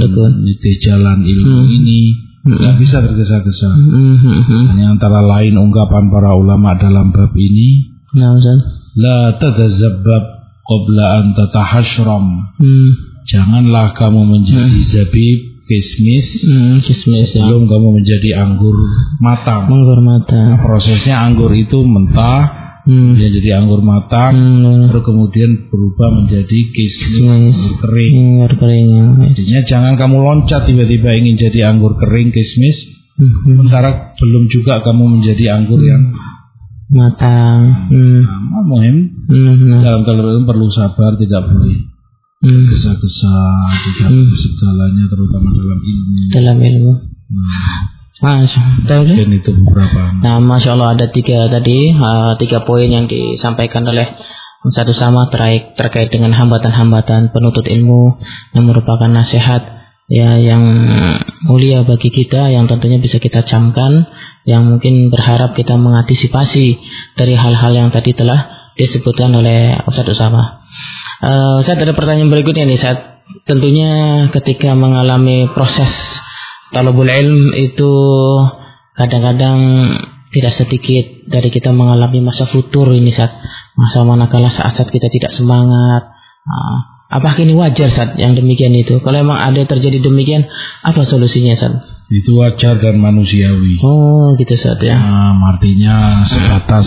tekun 0.00 0.32
meniti 0.42 0.72
jalan 0.80 1.22
ilmu 1.22 1.60
Hmm. 1.60 1.76
ini. 1.76 2.02
Nggak 2.44 2.74
bisa 2.76 2.98
tergesa-gesa 3.00 3.70
Hmm. 3.70 4.16
Hmm. 4.16 4.40
Hmm. 4.42 4.64
hanya 4.68 4.86
antara 4.92 5.20
lain 5.20 5.54
ungkapan 5.56 6.08
para 6.08 6.34
ulama 6.34 6.74
dalam 6.74 7.10
bab 7.10 7.30
ini 7.32 7.94
Nah, 8.12 8.36
la 8.94 9.40
tatazabbab 9.40 10.24
qabla 10.62 11.06
an 11.16 11.26
tatahashram 11.32 12.26
Hmm. 12.56 12.90
janganlah 13.24 13.94
kamu 13.94 14.20
menjadi 14.28 14.78
zabib 14.82 15.38
kismis 15.64 16.42
Hmm. 16.42 16.76
Kismis 16.78 17.30
ya. 17.30 17.40
sebelum 17.40 17.64
kamu 17.64 17.88
menjadi 17.96 18.42
anggur 18.42 18.74
matang 19.18 19.70
Menggur 19.70 19.98
mata. 19.98 20.58
prosesnya 20.58 21.22
anggur 21.22 21.54
itu 21.54 21.78
mentah 21.80 22.71
Hmm. 22.82 23.14
dia 23.14 23.30
jadi 23.30 23.62
anggur 23.62 23.78
matang 23.78 24.34
Hmm. 24.34 24.90
baru 24.90 25.00
kemudian 25.00 25.70
berubah 25.70 26.08
menjadi 26.18 26.58
kismis 26.74 27.22
anggur 27.22 27.72
kering 27.78 28.14
Menggur 28.42 28.52
keringnya. 28.58 29.04
Artinya 29.30 29.60
jangan 29.62 29.94
kamu 29.94 30.16
loncat 30.18 30.66
tiba-tiba 30.66 31.14
ingin 31.14 31.38
jadi 31.38 31.70
anggur 31.70 31.94
kering 31.94 32.30
kismis 32.30 32.90
Hmm. 33.12 33.30
sementara 33.44 34.16
belum 34.16 34.48
juga 34.48 34.82
kamu 34.82 35.20
menjadi 35.20 35.54
anggur 35.54 35.78
yang 35.78 36.10
Matang. 36.90 37.88
Hmm. 37.88 38.20
nah, 38.20 38.62
muhim 38.62 38.96
Hmm. 39.24 39.64
Nah. 39.64 39.80
dalam 39.80 40.02
kalau 40.02 40.42
perlu 40.42 40.68
sabar 40.68 41.16
tidak 41.16 41.48
boleh 41.48 41.78
Hmm. 42.42 42.66
gesa-gesa 42.66 43.36
tidak 43.80 44.10
Hmm. 44.10 44.28
segalanya 44.34 45.06
terutama 45.06 45.54
dalam 45.54 45.78
ilmu 45.78 46.12
Dalam 46.28 46.56
ilmu. 46.58 46.92
nah, 47.30 47.78
Masya 48.22 48.86
Allah. 48.86 49.02
dan 49.18 49.30
itu 49.34 49.50
beberapa 49.50 50.14
Nah, 50.22 50.38
masya 50.38 50.78
Allah 50.78 50.94
ada 50.94 51.10
tiga 51.10 51.50
tadi, 51.50 51.90
uh, 51.90 52.38
tiga 52.38 52.62
poin 52.62 52.86
yang 52.86 53.10
disampaikan 53.10 53.82
oleh 53.82 54.14
satu 54.70 54.94
sama 54.94 55.26
terkait 55.26 55.74
terkait 55.74 56.06
dengan 56.14 56.30
hambatan-hambatan 56.30 57.34
penuntut 57.34 57.66
ilmu 57.66 58.22
yang 58.54 58.62
merupakan 58.62 59.10
nasihat 59.10 59.82
ya 60.06 60.38
yang 60.38 60.62
mulia 61.42 61.82
bagi 61.82 62.14
kita 62.14 62.54
yang 62.54 62.70
tentunya 62.70 63.02
bisa 63.02 63.18
kita 63.18 63.42
camkan 63.42 64.06
yang 64.46 64.62
mungkin 64.70 65.10
berharap 65.10 65.58
kita 65.58 65.74
mengantisipasi 65.74 66.78
dari 67.18 67.34
hal-hal 67.34 67.74
yang 67.74 67.90
tadi 67.90 68.14
telah 68.14 68.70
disebutkan 68.78 69.34
oleh 69.34 69.82
Ustaz 69.82 70.06
Usama. 70.06 70.62
Uh, 71.22 71.58
saya 71.66 71.78
ada 71.82 71.94
pertanyaan 71.94 72.30
berikutnya 72.30 72.66
nih, 72.66 72.78
saat 72.78 72.98
tentunya 73.46 74.26
ketika 74.30 74.74
mengalami 74.78 75.50
proses 75.50 75.90
talabul 76.72 77.08
ilm 77.08 77.52
itu 77.54 77.92
kadang-kadang 78.92 79.60
tidak 80.32 80.52
sedikit 80.56 81.28
dari 81.28 81.52
kita 81.52 81.70
mengalami 81.70 82.24
masa 82.24 82.48
futur 82.48 82.88
ini 82.90 83.12
saat 83.12 83.32
masa 83.76 84.00
manakala 84.02 84.48
saat-saat 84.48 84.88
kita 84.88 85.12
tidak 85.12 85.32
semangat. 85.36 86.08
Nah, 86.42 86.76
apakah 87.12 87.36
ini 87.44 87.52
wajar 87.52 87.92
saat 87.92 88.16
yang 88.16 88.32
demikian 88.32 88.72
itu? 88.72 88.98
Kalau 89.04 89.20
memang 89.20 89.36
ada 89.36 89.60
terjadi 89.62 90.00
demikian, 90.00 90.48
apa 90.82 91.04
solusinya 91.04 91.54
saat? 91.54 91.76
itu 92.12 92.36
wajar 92.36 92.76
dan 92.76 93.00
manusiawi 93.00 93.80
Oh, 93.80 94.36
gitu 94.36 94.52
saat 94.52 94.84
ya. 94.84 95.00
nah, 95.00 95.32
artinya 95.48 96.20
sebatas 96.28 96.84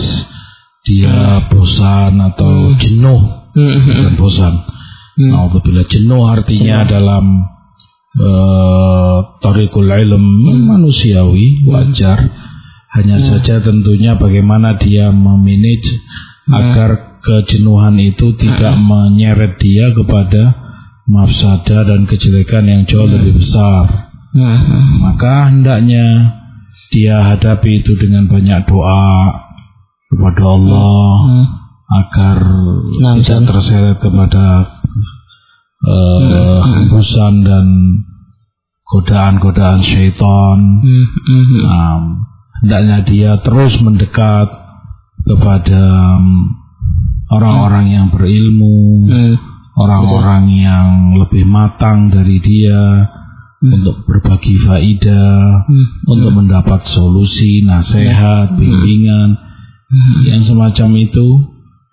dia 0.86 1.42
bosan 1.50 2.14
atau 2.22 2.78
jenuh 2.78 3.42
Hmm, 3.50 3.78
hmm, 3.82 4.14
bosan 4.20 4.54
Hmm. 5.16 5.32
Nah, 5.32 5.48
apabila 5.50 5.82
jenuh 5.88 6.28
artinya 6.28 6.84
dalam 6.84 7.40
eh 8.16 9.18
tarikul 9.44 9.88
ilm 9.88 10.24
manusiawi 10.66 11.68
wajar. 11.68 12.32
Hanya 12.96 13.20
saja 13.20 13.60
tentunya 13.60 14.16
bagaimana 14.16 14.80
dia 14.80 15.12
memanage 15.12 16.00
agar 16.48 17.20
kejenuhan 17.20 18.00
itu 18.00 18.32
tidak 18.40 18.78
menyeret 18.80 19.60
dia 19.60 19.92
kepada 19.92 20.42
mafsada 21.04 21.84
dan 21.84 22.08
kejelekan 22.08 22.64
yang 22.64 22.82
jauh 22.88 23.04
lebih 23.04 23.36
besar. 23.36 24.08
Hmm, 24.36 24.44
hmm. 24.44 24.84
maka 25.00 25.48
hendaknya 25.48 26.04
dia 26.92 27.24
hadapi 27.24 27.80
itu 27.80 27.96
dengan 27.96 28.28
banyak 28.28 28.68
doa 28.68 29.08
kepada 30.12 30.42
Allah 30.44 31.16
Hmm. 31.26 31.46
agar 31.86 32.38
Nah, 33.00 33.14
tidak 33.22 33.46
terseret 33.46 33.98
kepada 34.02 34.44
eh, 35.86 36.58
hembusan 36.62 37.46
dan 37.46 37.66
godaan-godaan 38.86 39.82
syaitan. 39.82 40.58
Hmm, 40.82 41.06
hmm, 41.26 41.44
hmm. 41.44 41.60
Nah, 41.66 41.96
hendaknya 42.62 42.98
dia 43.02 43.30
terus 43.42 43.74
mendekat 43.82 44.48
kepada 45.26 45.84
mm, 46.22 46.42
orang-orang 47.34 47.86
yang 47.90 48.06
berilmu, 48.14 49.10
Hmm. 49.10 49.34
orang-orang 49.74 50.44
yang 50.54 50.86
lebih 51.18 51.44
matang 51.50 52.14
dari 52.14 52.38
dia 52.38 53.10
untuk 53.58 54.06
berbagi 54.06 54.62
faidah, 54.62 55.66
Hmm. 55.66 55.86
untuk 56.06 56.30
mendapat 56.38 56.86
solusi, 56.86 57.66
nasihat, 57.66 58.54
bimbingan 58.54 59.34
yang 60.26 60.42
semacam 60.46 60.90
itu. 60.98 61.42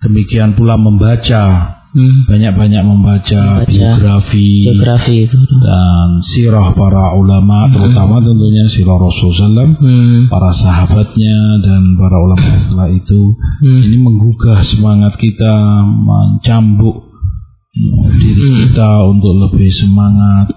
Demikian 0.03 0.53
pula 0.53 0.75
membaca, 0.77 1.73
Hmm. 1.93 2.25
banyak-banyak 2.25 2.81
membaca 2.81 3.41
Membaca. 3.61 3.69
biografi 3.69 4.65
Biografi. 4.65 5.29
dan 5.61 6.07
sirah 6.19 6.73
para 6.73 7.13
ulama, 7.13 7.69
terutama 7.69 8.17
tentunya 8.17 8.65
sirah 8.65 8.97
Rasulullah 8.97 9.77
Hmm. 9.77 10.25
para 10.25 10.49
sahabatnya 10.51 11.37
dan 11.61 11.93
para 11.93 12.17
ulama 12.17 12.57
setelah 12.57 12.89
itu. 12.89 13.37
Hmm. 13.61 13.79
Ini 13.79 13.97
menggugah 14.01 14.65
semangat 14.65 15.15
kita, 15.15 15.53
mencambuk 15.85 17.13
diri 18.15 18.41
Hmm. 18.43 18.57
kita 18.65 18.89
untuk 19.07 19.33
lebih 19.39 19.69
semangat. 19.69 20.49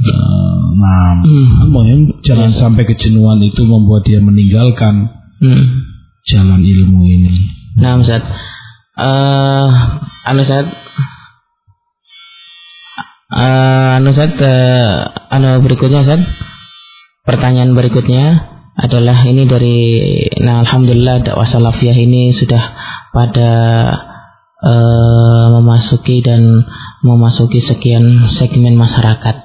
Eh, 0.00 0.50
Nah, 0.72 1.20
Hmm. 1.20 1.68
muhim 1.68 2.00
jangan 2.20 2.48
sampai 2.48 2.82
kejenuhan 2.84 3.38
itu 3.38 3.62
membuat 3.62 4.02
dia 4.02 4.18
meninggalkan 4.18 5.06
Hmm. 5.38 5.84
jalan 6.24 6.58
ilmu 6.58 7.04
ini. 7.04 7.30
Nah, 7.76 8.00
Ustaz. 8.00 8.24
Uh, 8.92 9.68
anu 10.28 10.44
Ustaz. 10.44 10.68
Uh, 13.32 13.96
anu 13.96 14.12
Ustaz, 14.12 14.36
uh, 14.36 15.08
anu 15.32 15.64
berikutnya 15.64 16.04
Ustaz. 16.04 16.20
Pertanyaan 17.24 17.72
berikutnya 17.72 18.52
adalah 18.76 19.24
ini 19.24 19.48
dari 19.48 19.78
nah 20.40 20.64
alhamdulillah 20.64 21.24
dakwah 21.24 21.48
salafiyah 21.48 21.96
ini 21.96 22.32
sudah 22.32 22.60
pada 23.12 23.52
uh, 24.64 25.46
memasuki 25.60 26.24
dan 26.24 26.64
memasuki 27.04 27.60
sekian 27.60 28.26
segmen 28.32 28.74
masyarakat 28.74 29.36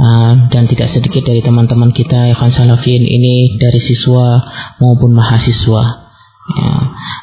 uh, 0.00 0.32
dan 0.48 0.64
tidak 0.66 0.88
sedikit 0.88 1.28
dari 1.28 1.44
teman-teman 1.44 1.92
kita 1.92 2.32
Ikhwan 2.32 2.50
Salafin 2.52 3.04
ini 3.04 3.60
dari 3.60 3.80
siswa 3.80 4.40
maupun 4.80 5.12
mahasiswa 5.12 6.09
ya. 6.56 6.72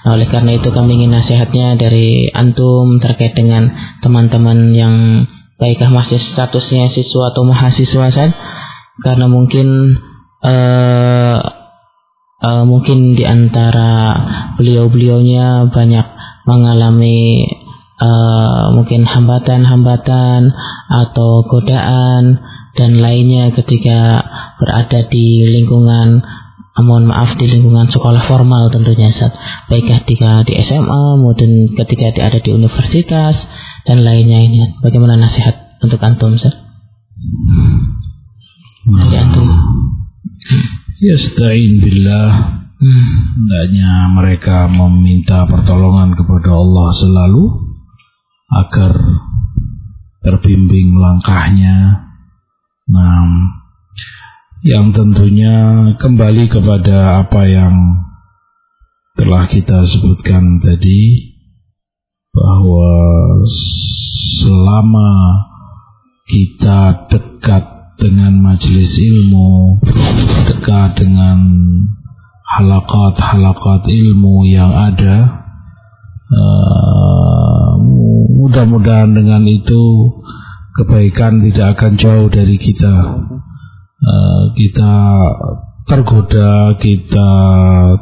nah, 0.05 0.11
oleh 0.15 0.27
karena 0.29 0.55
itu 0.55 0.69
kami 0.71 1.01
ingin 1.01 1.11
nasihatnya 1.15 1.75
dari 1.75 2.31
antum 2.31 3.01
terkait 3.03 3.35
dengan 3.35 3.73
teman-teman 3.99 4.71
yang 4.71 4.95
baiklah 5.57 5.89
masih 5.89 6.21
statusnya 6.21 6.87
siswa 6.93 7.33
atau 7.33 7.43
mahasiswa 7.43 8.07
saja 8.13 8.33
karena 9.01 9.25
mungkin 9.29 9.97
uh, 10.41 11.39
uh, 12.41 12.63
mungkin 12.65 13.17
di 13.17 13.25
antara 13.25 14.17
beliau-beliaunya 14.57 15.69
banyak 15.69 16.07
mengalami 16.45 17.45
uh, 18.01 18.73
mungkin 18.73 19.03
hambatan-hambatan 19.05 20.53
atau 20.87 21.45
godaan 21.49 22.41
dan 22.77 23.01
lainnya 23.01 23.49
ketika 23.57 24.21
berada 24.61 25.09
di 25.09 25.45
lingkungan 25.49 26.21
mohon 26.85 27.09
maaf 27.09 27.37
di 27.37 27.49
lingkungan 27.49 27.89
sekolah 27.89 28.25
formal 28.25 28.69
tentunya 28.69 29.09
saat 29.09 29.33
baik 29.71 29.89
ketika 30.03 30.45
di 30.45 30.57
SMA 30.61 31.17
maupun 31.17 31.73
ketika 31.73 32.13
di, 32.13 32.19
ada 32.21 32.39
di 32.41 32.49
universitas 32.53 33.45
dan 33.85 34.05
lainnya 34.05 34.41
ini 34.43 34.77
bagaimana 34.81 35.17
nasihat 35.17 35.79
untuk 35.81 36.01
antum 36.01 36.37
Ustaz? 36.37 36.53
Dari 38.87 39.17
antum. 39.17 39.47
Yasta'in 40.97 41.81
billah 41.81 42.57
Hendaknya 42.77 44.13
mereka 44.13 44.69
meminta 44.69 45.49
pertolongan 45.49 46.13
kepada 46.13 46.53
Allah 46.53 46.87
selalu 46.93 47.43
agar 48.53 48.93
terbimbing 50.21 50.93
langkahnya. 50.93 52.05
Nah, 52.93 53.25
yang 54.65 54.89
tentunya 54.93 55.55
kembali 56.01 56.49
kepada 56.49 57.25
apa 57.25 57.45
yang 57.45 57.75
telah 59.17 59.45
kita 59.49 59.85
sebutkan 59.85 60.61
tadi 60.61 61.33
bahwa 62.33 62.89
selama 64.41 65.11
kita 66.29 67.09
dekat 67.09 67.63
dengan 67.97 68.37
majelis 68.37 68.93
ilmu, 68.97 69.81
dekat 70.45 71.01
dengan 71.01 71.37
halakat-halakat 72.45 73.89
ilmu 73.89 74.45
yang 74.45 74.69
ada. 74.69 75.47
Uh, 76.27 77.71
mudah-mudahan 78.37 79.15
dengan 79.15 79.47
itu 79.47 80.11
kebaikan 80.75 81.41
tidak 81.41 81.79
akan 81.79 81.93
jauh 81.97 82.27
dari 82.27 82.59
kita. 82.59 82.95
Uh, 83.97 84.53
kita 84.53 84.93
tergoda, 85.89 86.77
kita 86.77 87.29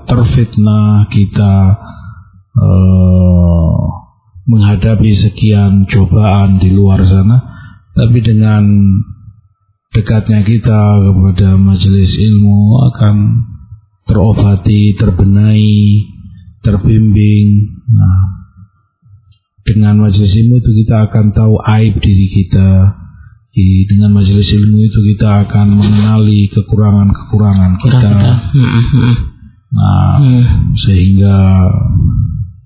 terfitnah, 0.04 1.08
kita 1.08 1.54
uh, 2.58 3.80
menghadapi 4.46 5.12
sekian 5.16 5.88
cobaan 5.88 6.60
di 6.60 6.74
luar 6.74 7.00
sana, 7.06 7.38
tapi 7.96 8.20
dengan 8.20 8.66
dekatnya 9.96 10.44
kita 10.44 10.82
kepada 11.08 11.56
majelis 11.56 12.12
ilmu 12.20 12.76
akan 12.92 13.16
terobati, 14.04 14.94
terbenahi, 15.00 16.04
terbimbing. 16.60 17.48
Nah, 17.90 18.22
dengan 19.66 20.04
majelis 20.04 20.34
ilmu 20.36 20.60
itu 20.60 20.72
kita 20.86 21.10
akan 21.10 21.32
tahu 21.32 21.56
aib 21.80 21.98
diri 22.02 22.28
kita. 22.28 22.70
Di, 23.56 23.88
dengan 23.88 24.12
majelis 24.12 24.52
ilmu 24.52 24.84
itu 24.84 25.00
kita 25.16 25.48
akan 25.48 25.80
mengenali 25.80 26.52
kekurangan-kekurangan 26.52 27.72
kita. 27.80 28.12
Nah, 29.72 30.20
hmm. 30.20 30.44
sehingga 30.76 31.64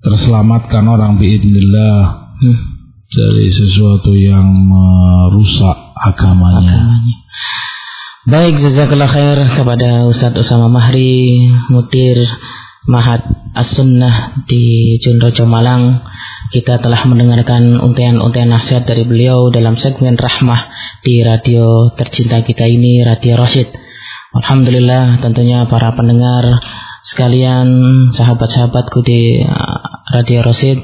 terselamatkan 0.02 0.82
orang 0.90 1.14
biidnillah 1.14 1.98
hmm. 2.42 2.58
dari 3.06 3.46
sesuatu 3.54 4.10
yang 4.18 4.50
merusak 4.50 5.94
agamanya. 5.94 6.74
agamanya. 6.74 7.16
Baik, 8.26 8.58
jazakallah 8.58 9.10
khair 9.10 9.38
kepada 9.54 10.10
Ustadz 10.10 10.42
Usama 10.42 10.66
Mahri, 10.70 11.46
mutir 11.70 12.18
Mahat 12.88 13.20
As-Sunnah 13.52 14.48
di 14.48 14.96
Junrojo 15.04 15.44
Malang. 15.44 16.00
Kita 16.48 16.80
telah 16.80 17.04
mendengarkan 17.04 17.76
untayan-untayan 17.76 18.48
nasihat 18.48 18.88
dari 18.88 19.04
beliau 19.04 19.52
dalam 19.52 19.76
segmen 19.76 20.16
Rahmah 20.16 20.72
di 21.04 21.20
radio 21.20 21.92
tercinta 21.92 22.40
kita 22.40 22.64
ini, 22.64 23.04
Radio 23.04 23.36
Rosid. 23.36 23.68
Alhamdulillah 24.32 25.20
tentunya 25.20 25.68
para 25.68 25.92
pendengar 25.92 26.56
sekalian, 27.12 27.68
sahabat-sahabatku 28.16 29.04
di 29.04 29.44
uh, 29.44 29.78
Radio 30.16 30.40
Rosid 30.40 30.80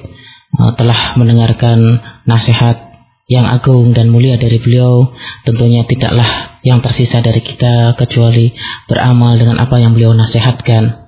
uh, 0.60 0.72
telah 0.76 1.16
mendengarkan 1.16 2.04
nasihat 2.28 2.92
yang 3.26 3.48
agung 3.48 3.90
dan 3.96 4.12
mulia 4.12 4.38
dari 4.38 4.62
beliau 4.62 5.10
tentunya 5.42 5.82
tidaklah 5.82 6.60
yang 6.62 6.78
tersisa 6.78 7.18
dari 7.18 7.42
kita 7.42 7.98
kecuali 7.98 8.54
beramal 8.86 9.34
dengan 9.34 9.58
apa 9.58 9.80
yang 9.80 9.96
beliau 9.96 10.14
nasihatkan. 10.14 11.05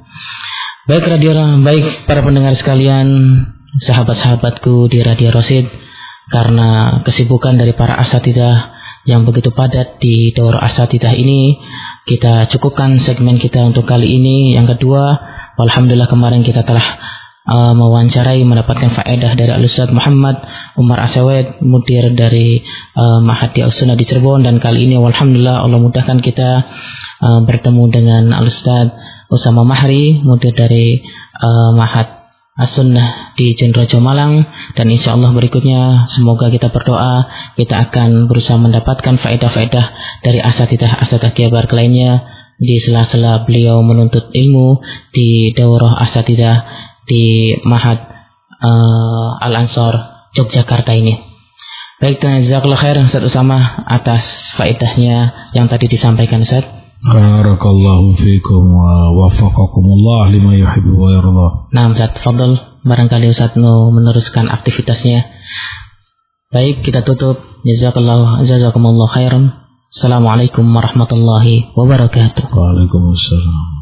Baik 0.88 1.04
radio 1.04 1.36
baik 1.60 2.08
para 2.08 2.24
pendengar 2.24 2.56
sekalian, 2.56 3.04
sahabat-sahabatku 3.76 4.88
di 4.88 5.04
Radio 5.04 5.28
Rosid, 5.28 5.68
karena 6.32 7.04
kesibukan 7.04 7.60
dari 7.60 7.76
para 7.76 7.92
asatidah 8.00 8.72
yang 9.04 9.28
begitu 9.28 9.52
padat 9.52 10.00
di 10.00 10.32
Daurah 10.32 10.64
Asatidah 10.64 11.12
ini, 11.12 11.60
kita 12.08 12.48
cukupkan 12.48 12.96
segmen 13.04 13.36
kita 13.36 13.68
untuk 13.68 13.84
kali 13.84 14.16
ini. 14.16 14.56
Yang 14.56 14.80
kedua, 14.80 15.12
alhamdulillah 15.60 16.08
kemarin 16.08 16.40
kita 16.40 16.64
telah 16.64 16.86
uh, 17.44 17.76
mewawancarai 17.76 18.40
mendapatkan 18.48 18.88
faedah 18.88 19.36
dari 19.36 19.52
Al 19.52 19.68
Muhammad 19.92 20.40
Umar 20.80 21.04
Asawed 21.04 21.60
mudir 21.60 22.16
dari 22.16 22.64
uh, 22.96 23.20
Mahadi 23.20 23.60
Al-Sunnah 23.60 23.92
di 23.92 24.08
Cirebon 24.08 24.40
dan 24.40 24.56
kali 24.56 24.88
ini 24.88 24.96
alhamdulillah 24.96 25.68
Allah 25.68 25.84
mudahkan 25.84 26.24
kita 26.24 26.64
uh, 27.20 27.40
bertemu 27.44 27.84
dengan 27.92 28.32
Al 28.32 28.48
Ustaz 28.48 29.17
Usama 29.28 29.64
Mahri 29.64 30.24
mudir 30.24 30.56
dari 30.56 31.04
uh, 31.40 31.70
Mahad 31.76 32.18
As-Sunnah 32.58 33.38
di 33.38 33.54
Cenderojo 33.54 34.02
Malang 34.02 34.42
dan 34.74 34.90
insya 34.90 35.14
Allah 35.14 35.30
berikutnya 35.30 36.10
semoga 36.10 36.50
kita 36.50 36.74
berdoa 36.74 37.30
kita 37.54 37.86
akan 37.86 38.26
berusaha 38.26 38.58
mendapatkan 38.58 39.14
faedah-faedah 39.14 39.86
dari 40.26 40.42
asatidah 40.42 40.98
asatidah 41.06 41.30
kiabar 41.38 41.70
lainnya 41.70 42.26
di 42.58 42.82
sela-sela 42.82 43.46
beliau 43.46 43.78
menuntut 43.86 44.34
ilmu 44.34 44.82
di 45.14 45.54
daurah 45.54 46.02
asatidah 46.02 46.56
di 47.06 47.54
Mahad 47.62 48.02
uh, 48.58 49.38
Al 49.38 49.54
Ansor 49.54 49.94
Yogyakarta 50.34 50.92
ini. 50.92 51.14
Baik, 51.98 52.22
jazakallah 52.22 52.78
khair 52.78 52.98
Ustaz 53.02 53.26
Usama 53.26 53.58
atas 53.86 54.22
faedahnya 54.54 55.50
yang 55.54 55.66
tadi 55.66 55.90
disampaikan 55.90 56.46
Ustaz. 56.46 56.77
Barakallahu 56.98 58.18
fiikum 58.18 58.74
wa 58.74 59.14
wafaqakumullah 59.14 60.34
lima 60.34 60.58
yuhibbu 60.58 60.98
wa 60.98 61.08
yarda. 61.14 61.48
Nah, 61.70 61.94
Ustaz, 61.94 62.18
fadl 62.26 62.58
barangkali 62.82 63.30
Ustaz 63.30 63.54
mau 63.54 63.94
meneruskan 63.94 64.50
aktivitasnya. 64.50 65.30
Baik, 66.50 66.82
kita 66.82 67.06
tutup. 67.06 67.38
Jazakallahu 67.62 68.42
jazakumullah 68.42 69.06
khairan. 69.14 69.54
Assalamualaikum 69.94 70.66
warahmatullahi 70.66 71.70
wabarakatuh. 71.78 72.50
Waalaikumsalam. 72.50 73.77